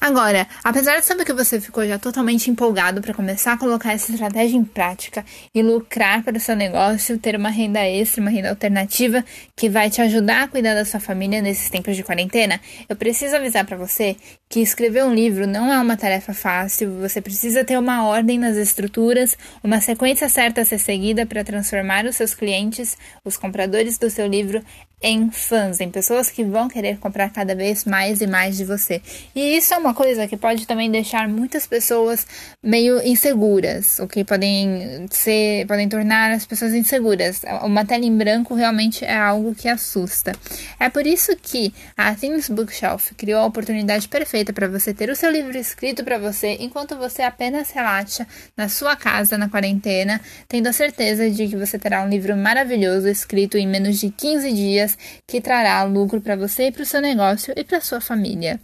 Agora, 0.01 0.47
apesar 0.65 0.99
de 0.99 1.05
saber 1.05 1.27
que 1.27 1.33
você 1.35 1.61
ficou 1.61 1.87
já 1.87 1.99
totalmente 1.99 2.51
empolgado 2.51 3.03
para 3.03 3.13
começar 3.13 3.53
a 3.53 3.59
colocar 3.59 3.93
essa 3.93 4.11
estratégia 4.11 4.57
em 4.57 4.65
prática 4.65 5.23
e 5.55 5.63
lucrar 5.63 6.23
para 6.23 6.39
o 6.39 6.41
seu 6.41 6.57
negócio, 6.57 7.19
ter 7.19 7.37
uma 7.37 7.51
renda 7.51 7.87
extra, 7.87 8.23
uma 8.23 8.31
renda 8.31 8.49
alternativa 8.49 9.23
que 9.55 9.69
vai 9.69 9.91
te 9.91 10.01
ajudar 10.01 10.45
a 10.45 10.49
cuidar 10.49 10.73
da 10.75 10.87
sua 10.87 11.01
família 11.01 11.43
nesses 11.43 11.69
tempos 11.69 11.95
de 11.95 12.03
quarentena, 12.03 12.59
eu 12.89 12.97
preciso 12.97 13.37
avisar 13.37 13.67
para 13.67 13.77
você 13.77 14.17
que 14.49 14.61
escrever 14.61 15.05
um 15.05 15.15
livro 15.15 15.47
não 15.47 15.71
é 15.71 15.79
uma 15.79 15.99
tarefa 15.99 16.33
fácil, 16.33 16.99
você 16.99 17.21
precisa 17.21 17.63
ter 17.63 17.79
uma 17.79 18.07
ordem 18.07 18.39
nas 18.39 18.57
estruturas, 18.57 19.37
uma 19.63 19.83
sequência 19.83 20.31
certa 20.31 20.63
a 20.63 20.65
ser 20.65 20.79
seguida 20.79 21.27
para 21.27 21.45
transformar 21.45 22.07
os 22.07 22.17
seus 22.17 22.33
clientes, 22.33 22.97
os 23.23 23.37
compradores 23.37 23.99
do 23.99 24.09
seu 24.09 24.27
livro, 24.27 24.65
em 25.03 25.31
fãs, 25.31 25.81
em 25.81 25.91
pessoas 25.91 26.31
que 26.31 26.45
vão 26.45 26.69
querer 26.69 26.99
comprar 26.99 27.31
cada 27.31 27.55
vez 27.55 27.85
mais 27.85 28.21
e 28.21 28.27
mais 28.27 28.57
de 28.57 28.65
você. 28.65 29.01
E 29.35 29.57
isso 29.57 29.73
é 29.73 29.79
uma 29.79 29.90
uma 29.91 29.95
coisa 29.95 30.29
que 30.29 30.37
pode 30.37 30.69
também 30.69 30.89
deixar 30.89 31.29
muitas 31.29 31.67
pessoas 31.67 32.25
meio 32.63 33.05
inseguras, 33.05 33.99
o 33.99 34.07
que 34.07 34.25
podem 34.25 35.07
ser, 35.11 35.67
podem 35.67 35.89
tornar 35.89 36.31
as 36.31 36.47
pessoas 36.47 36.73
inseguras. 36.75 37.43
Uma 37.65 37.85
tela 37.85 38.05
em 38.05 38.17
branco 38.17 38.55
realmente 38.55 39.05
é 39.05 39.17
algo 39.17 39.53
que 39.53 39.69
assusta. 39.69 40.33
É 40.79 40.89
por 40.89 41.05
isso 41.07 41.37
que 41.37 41.75
a 41.97 42.15
Things 42.15 42.49
Bookshelf 42.49 43.13
criou 43.17 43.41
a 43.41 43.47
oportunidade 43.47 44.07
perfeita 44.09 44.53
para 44.53 44.69
você 44.69 44.95
ter 44.95 45.11
o 45.11 45.17
seu 45.17 45.29
livro 45.29 45.59
escrito 45.59 46.05
para 46.05 46.19
você 46.19 46.57
enquanto 46.61 46.97
você 46.97 47.23
apenas 47.23 47.71
relaxa 47.71 48.25
na 48.57 48.69
sua 48.69 48.95
casa 48.95 49.37
na 49.37 49.49
quarentena, 49.49 50.21
tendo 50.47 50.69
a 50.69 50.73
certeza 50.73 51.29
de 51.29 51.49
que 51.49 51.57
você 51.57 51.81
terá 51.81 52.05
um 52.05 52.09
livro 52.09 52.37
maravilhoso 52.37 53.09
escrito 53.09 53.59
em 53.59 53.67
menos 53.67 53.99
de 53.99 54.09
15 54.11 54.53
dias 54.53 54.97
que 55.27 55.41
trará 55.41 55.83
lucro 55.83 56.21
para 56.21 56.37
você 56.37 56.69
e 56.69 56.73
para 56.73 56.83
o 56.83 56.87
seu 56.87 57.01
negócio 57.01 57.53
e 57.57 57.65
para 57.65 57.81
sua 57.81 58.01
família. 58.01 58.61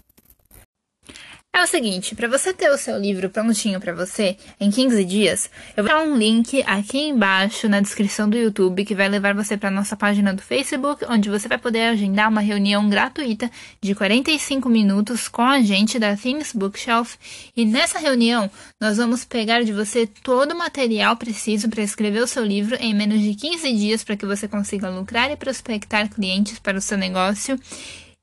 É 1.57 1.62
o 1.62 1.66
seguinte, 1.66 2.14
para 2.14 2.29
você 2.29 2.53
ter 2.53 2.69
o 2.69 2.77
seu 2.77 2.99
livro 2.99 3.31
prontinho 3.31 3.81
para 3.81 3.95
você 3.95 4.37
em 4.61 4.71
15 4.71 5.03
dias, 5.07 5.51
eu 5.75 5.83
vou 5.83 5.90
dar 5.90 6.03
um 6.03 6.14
link 6.14 6.62
aqui 6.66 6.99
embaixo 6.99 7.66
na 7.66 7.81
descrição 7.81 8.29
do 8.29 8.37
YouTube 8.37 8.85
que 8.85 8.95
vai 8.95 9.09
levar 9.09 9.35
você 9.35 9.57
para 9.57 9.71
nossa 9.71 9.97
página 9.97 10.35
do 10.35 10.42
Facebook, 10.42 11.07
onde 11.09 11.31
você 11.31 11.49
vai 11.49 11.57
poder 11.57 11.85
agendar 11.85 12.29
uma 12.29 12.42
reunião 12.42 12.87
gratuita 12.90 13.51
de 13.81 13.95
45 13.95 14.69
minutos 14.69 15.29
com 15.29 15.40
a 15.40 15.62
gente 15.62 15.99
da 15.99 16.14
Things 16.14 16.53
Bookshelf. 16.53 17.14
E 17.57 17.64
nessa 17.64 17.99
reunião, 17.99 18.51
nós 18.79 18.99
vamos 18.99 19.25
pegar 19.25 19.62
de 19.64 19.73
você 19.73 20.07
todo 20.07 20.53
o 20.53 20.59
material 20.59 21.16
preciso 21.16 21.71
para 21.71 21.83
escrever 21.83 22.23
o 22.23 22.27
seu 22.27 22.45
livro 22.45 22.77
em 22.79 22.92
menos 22.92 23.23
de 23.23 23.35
15 23.35 23.73
dias 23.73 24.05
para 24.05 24.14
que 24.14 24.27
você 24.27 24.47
consiga 24.47 24.90
lucrar 24.90 25.31
e 25.31 25.37
prospectar 25.37 26.11
clientes 26.11 26.59
para 26.59 26.77
o 26.77 26.83
seu 26.83 26.99
negócio. 26.99 27.59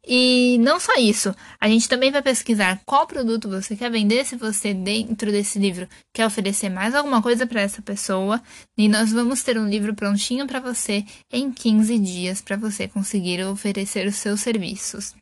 E 0.05 0.57
não 0.59 0.79
só 0.81 0.93
isso, 0.97 1.33
a 1.59 1.67
gente 1.67 1.87
também 1.87 2.11
vai 2.11 2.21
pesquisar 2.21 2.81
qual 2.85 3.07
produto 3.07 3.47
você 3.47 3.75
quer 3.75 3.89
vender 3.89 4.25
se 4.25 4.35
você 4.35 4.73
dentro 4.73 5.31
desse 5.31 5.57
livro 5.57 5.87
quer 6.13 6.25
oferecer 6.25 6.69
mais 6.69 6.93
alguma 6.93 7.21
coisa 7.21 7.47
para 7.47 7.61
essa 7.61 7.81
pessoa, 7.81 8.41
e 8.77 8.89
nós 8.89 9.11
vamos 9.13 9.43
ter 9.43 9.57
um 9.57 9.67
livro 9.67 9.95
prontinho 9.95 10.45
para 10.45 10.59
você 10.59 11.05
em 11.31 11.51
15 11.51 11.97
dias 11.99 12.41
para 12.41 12.57
você 12.57 12.87
conseguir 12.87 13.43
oferecer 13.45 14.05
os 14.05 14.15
seus 14.15 14.41
serviços. 14.41 15.15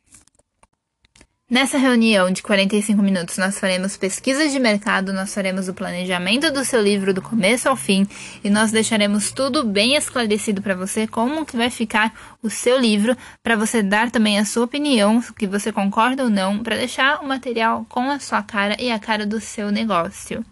Nessa 1.52 1.76
reunião 1.76 2.30
de 2.30 2.42
45 2.42 3.02
minutos, 3.02 3.36
nós 3.36 3.60
faremos 3.60 3.94
pesquisas 3.94 4.52
de 4.52 4.58
mercado, 4.58 5.12
nós 5.12 5.34
faremos 5.34 5.68
o 5.68 5.74
planejamento 5.74 6.50
do 6.50 6.64
seu 6.64 6.80
livro 6.80 7.12
do 7.12 7.20
começo 7.20 7.68
ao 7.68 7.76
fim 7.76 8.08
e 8.42 8.48
nós 8.48 8.72
deixaremos 8.72 9.32
tudo 9.32 9.62
bem 9.62 9.94
esclarecido 9.94 10.62
para 10.62 10.74
você 10.74 11.06
como 11.06 11.44
que 11.44 11.54
vai 11.54 11.68
ficar 11.68 12.38
o 12.42 12.48
seu 12.48 12.80
livro, 12.80 13.14
para 13.42 13.54
você 13.54 13.82
dar 13.82 14.10
também 14.10 14.38
a 14.38 14.46
sua 14.46 14.64
opinião, 14.64 15.20
que 15.38 15.46
você 15.46 15.70
concorda 15.70 16.24
ou 16.24 16.30
não, 16.30 16.58
para 16.60 16.78
deixar 16.78 17.20
o 17.20 17.28
material 17.28 17.84
com 17.86 18.10
a 18.10 18.18
sua 18.18 18.42
cara 18.42 18.74
e 18.80 18.90
a 18.90 18.98
cara 18.98 19.26
do 19.26 19.38
seu 19.38 19.70
negócio. 19.70 20.42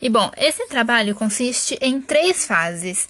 E 0.00 0.08
bom, 0.08 0.30
esse 0.36 0.68
trabalho 0.68 1.16
consiste 1.16 1.76
em 1.80 2.00
três 2.00 2.46
fases. 2.46 3.08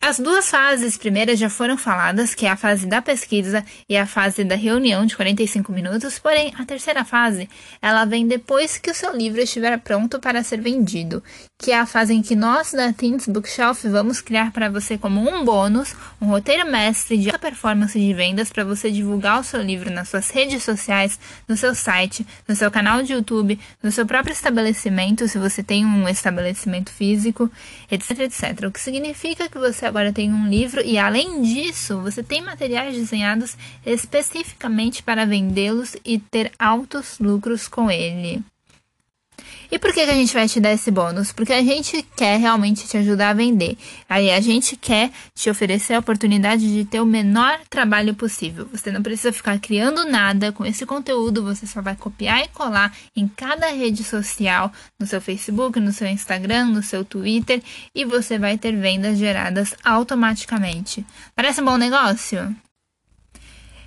As 0.00 0.20
duas 0.20 0.48
fases 0.48 0.96
primeiras 0.96 1.38
já 1.38 1.50
foram 1.50 1.76
faladas, 1.76 2.34
que 2.34 2.46
é 2.46 2.50
a 2.50 2.56
fase 2.56 2.86
da 2.86 3.02
pesquisa 3.02 3.64
e 3.88 3.96
a 3.96 4.06
fase 4.06 4.44
da 4.44 4.54
reunião 4.54 5.04
de 5.04 5.16
45 5.16 5.72
minutos, 5.72 6.18
porém 6.18 6.54
a 6.56 6.64
terceira 6.64 7.04
fase, 7.04 7.48
ela 7.82 8.04
vem 8.04 8.26
depois 8.26 8.78
que 8.78 8.90
o 8.90 8.94
seu 8.94 9.16
livro 9.16 9.40
estiver 9.40 9.76
pronto 9.80 10.20
para 10.20 10.44
ser 10.44 10.60
vendido, 10.60 11.22
que 11.58 11.72
é 11.72 11.78
a 11.78 11.86
fase 11.86 12.12
em 12.12 12.22
que 12.22 12.36
nós 12.36 12.72
da 12.72 12.92
Teens 12.92 13.26
Bookshelf 13.26 13.84
vamos 13.86 14.20
criar 14.20 14.52
para 14.52 14.68
você 14.68 14.96
como 14.98 15.20
um 15.20 15.44
bônus, 15.44 15.96
um 16.20 16.26
roteiro 16.26 16.70
mestre 16.70 17.16
de 17.16 17.28
alta 17.28 17.38
performance 17.38 17.98
de 17.98 18.14
vendas 18.14 18.50
para 18.50 18.62
você 18.62 18.90
divulgar 18.90 19.40
o 19.40 19.44
seu 19.44 19.62
livro 19.62 19.90
nas 19.90 20.08
suas 20.08 20.30
redes 20.30 20.62
sociais, 20.62 21.18
no 21.48 21.56
seu 21.56 21.74
site, 21.74 22.26
no 22.46 22.54
seu 22.54 22.70
canal 22.70 23.02
de 23.02 23.14
YouTube, 23.14 23.58
no 23.82 23.90
seu 23.90 24.06
próprio 24.06 24.32
estabelecimento, 24.32 25.26
se 25.26 25.38
você 25.38 25.62
tem 25.62 25.84
um 25.84 26.08
estabelecimento 26.08 26.92
físico, 26.92 27.50
etc, 27.90 28.20
etc. 28.20 28.66
O 28.68 28.70
que 28.70 28.80
significa 28.80 29.48
que 29.48 29.58
você 29.58 29.86
agora 29.86 30.12
tem 30.12 30.32
um 30.32 30.48
livro 30.48 30.82
e, 30.84 30.98
além 30.98 31.42
disso, 31.42 32.00
você 32.00 32.22
tem 32.22 32.42
materiais 32.42 32.94
desenhados 32.94 33.56
especificamente 33.84 35.02
para 35.02 35.26
vendê-los 35.26 35.96
e 36.04 36.18
ter 36.18 36.52
altos 36.58 37.18
lucros 37.18 37.66
com 37.66 37.90
ele. 37.90 38.44
E 39.70 39.78
por 39.78 39.92
que, 39.92 40.04
que 40.04 40.10
a 40.10 40.14
gente 40.14 40.32
vai 40.32 40.48
te 40.48 40.60
dar 40.60 40.72
esse 40.72 40.90
bônus? 40.90 41.32
Porque 41.32 41.52
a 41.52 41.62
gente 41.62 42.02
quer 42.16 42.38
realmente 42.38 42.86
te 42.86 42.96
ajudar 42.96 43.30
a 43.30 43.34
vender. 43.34 43.76
Aí 44.08 44.30
a 44.30 44.40
gente 44.40 44.76
quer 44.76 45.10
te 45.34 45.50
oferecer 45.50 45.94
a 45.94 45.98
oportunidade 45.98 46.72
de 46.72 46.84
ter 46.84 47.00
o 47.00 47.06
menor 47.06 47.58
trabalho 47.68 48.14
possível. 48.14 48.68
Você 48.72 48.90
não 48.90 49.02
precisa 49.02 49.32
ficar 49.32 49.58
criando 49.58 50.04
nada 50.04 50.52
com 50.52 50.64
esse 50.64 50.86
conteúdo, 50.86 51.42
você 51.42 51.66
só 51.66 51.82
vai 51.82 51.96
copiar 51.96 52.44
e 52.44 52.48
colar 52.48 52.94
em 53.14 53.28
cada 53.28 53.68
rede 53.68 54.04
social, 54.04 54.72
no 54.98 55.06
seu 55.06 55.20
Facebook, 55.20 55.80
no 55.80 55.92
seu 55.92 56.08
Instagram, 56.08 56.66
no 56.66 56.82
seu 56.82 57.04
Twitter, 57.04 57.62
e 57.94 58.04
você 58.04 58.38
vai 58.38 58.58
ter 58.58 58.72
vendas 58.76 59.18
geradas 59.18 59.74
automaticamente. 59.84 61.04
Parece 61.34 61.60
um 61.60 61.64
bom 61.64 61.76
negócio? 61.76 62.54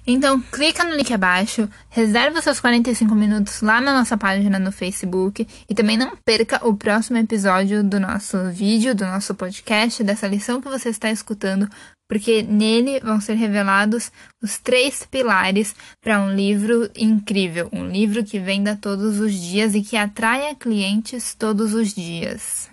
Então, 0.05 0.39
clica 0.41 0.83
no 0.83 0.95
link 0.95 1.13
abaixo, 1.13 1.69
reserva 1.89 2.41
seus 2.41 2.59
45 2.59 3.13
minutos 3.13 3.61
lá 3.61 3.79
na 3.79 3.93
nossa 3.93 4.17
página 4.17 4.57
no 4.57 4.71
Facebook 4.71 5.47
e 5.69 5.75
também 5.75 5.97
não 5.97 6.15
perca 6.25 6.65
o 6.67 6.75
próximo 6.75 7.17
episódio 7.17 7.83
do 7.83 7.99
nosso 7.99 8.49
vídeo, 8.51 8.95
do 8.95 9.05
nosso 9.05 9.35
podcast, 9.35 10.03
dessa 10.03 10.27
lição 10.27 10.61
que 10.61 10.69
você 10.69 10.89
está 10.89 11.11
escutando, 11.11 11.69
porque 12.07 12.41
nele 12.41 12.99
vão 13.01 13.21
ser 13.21 13.35
revelados 13.35 14.11
os 14.41 14.57
três 14.57 15.05
pilares 15.05 15.75
para 16.01 16.19
um 16.19 16.33
livro 16.33 16.89
incrível, 16.97 17.69
um 17.71 17.87
livro 17.87 18.23
que 18.23 18.39
venda 18.39 18.75
todos 18.75 19.19
os 19.19 19.33
dias 19.33 19.75
e 19.75 19.81
que 19.81 19.95
atraia 19.95 20.55
clientes 20.55 21.35
todos 21.35 21.73
os 21.73 21.93
dias. 21.93 22.69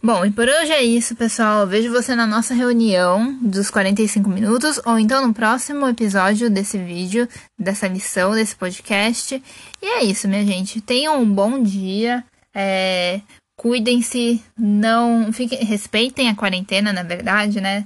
Bom, 0.00 0.24
e 0.24 0.30
por 0.30 0.48
hoje 0.48 0.70
é 0.70 0.80
isso, 0.80 1.16
pessoal. 1.16 1.66
Vejo 1.66 1.90
você 1.90 2.14
na 2.14 2.24
nossa 2.24 2.54
reunião 2.54 3.36
dos 3.42 3.68
45 3.68 4.30
minutos 4.30 4.80
ou 4.86 4.96
então 4.96 5.26
no 5.26 5.34
próximo 5.34 5.88
episódio 5.88 6.48
desse 6.48 6.78
vídeo, 6.78 7.28
dessa 7.58 7.88
lição, 7.88 8.30
desse 8.30 8.54
podcast. 8.54 9.42
E 9.82 9.86
é 9.86 10.04
isso, 10.04 10.28
minha 10.28 10.46
gente. 10.46 10.80
Tenham 10.80 11.20
um 11.20 11.28
bom 11.28 11.60
dia. 11.60 12.24
É, 12.54 13.20
Cuidem-se, 13.56 14.40
não 14.56 15.32
fiquem, 15.32 15.64
respeitem 15.64 16.28
a 16.28 16.34
quarentena, 16.34 16.92
na 16.92 17.02
verdade, 17.02 17.60
né? 17.60 17.84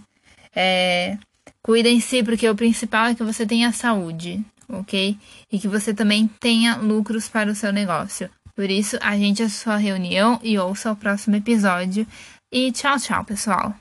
É, 0.54 1.16
Cuidem-se, 1.62 2.22
porque 2.22 2.46
o 2.46 2.54
principal 2.54 3.06
é 3.06 3.14
que 3.14 3.24
você 3.24 3.46
tenha 3.46 3.72
saúde, 3.72 4.44
ok? 4.68 5.16
E 5.50 5.58
que 5.58 5.66
você 5.66 5.94
também 5.94 6.28
tenha 6.38 6.76
lucros 6.76 7.26
para 7.26 7.50
o 7.50 7.54
seu 7.54 7.72
negócio. 7.72 8.28
Por 8.54 8.70
isso, 8.70 8.98
a 9.00 9.16
gente 9.16 9.42
é 9.42 9.48
sua 9.48 9.76
reunião 9.76 10.38
e 10.42 10.58
ouça 10.58 10.92
o 10.92 10.96
próximo 10.96 11.36
episódio. 11.36 12.06
E 12.50 12.70
tchau, 12.70 12.98
tchau, 12.98 13.24
pessoal! 13.24 13.74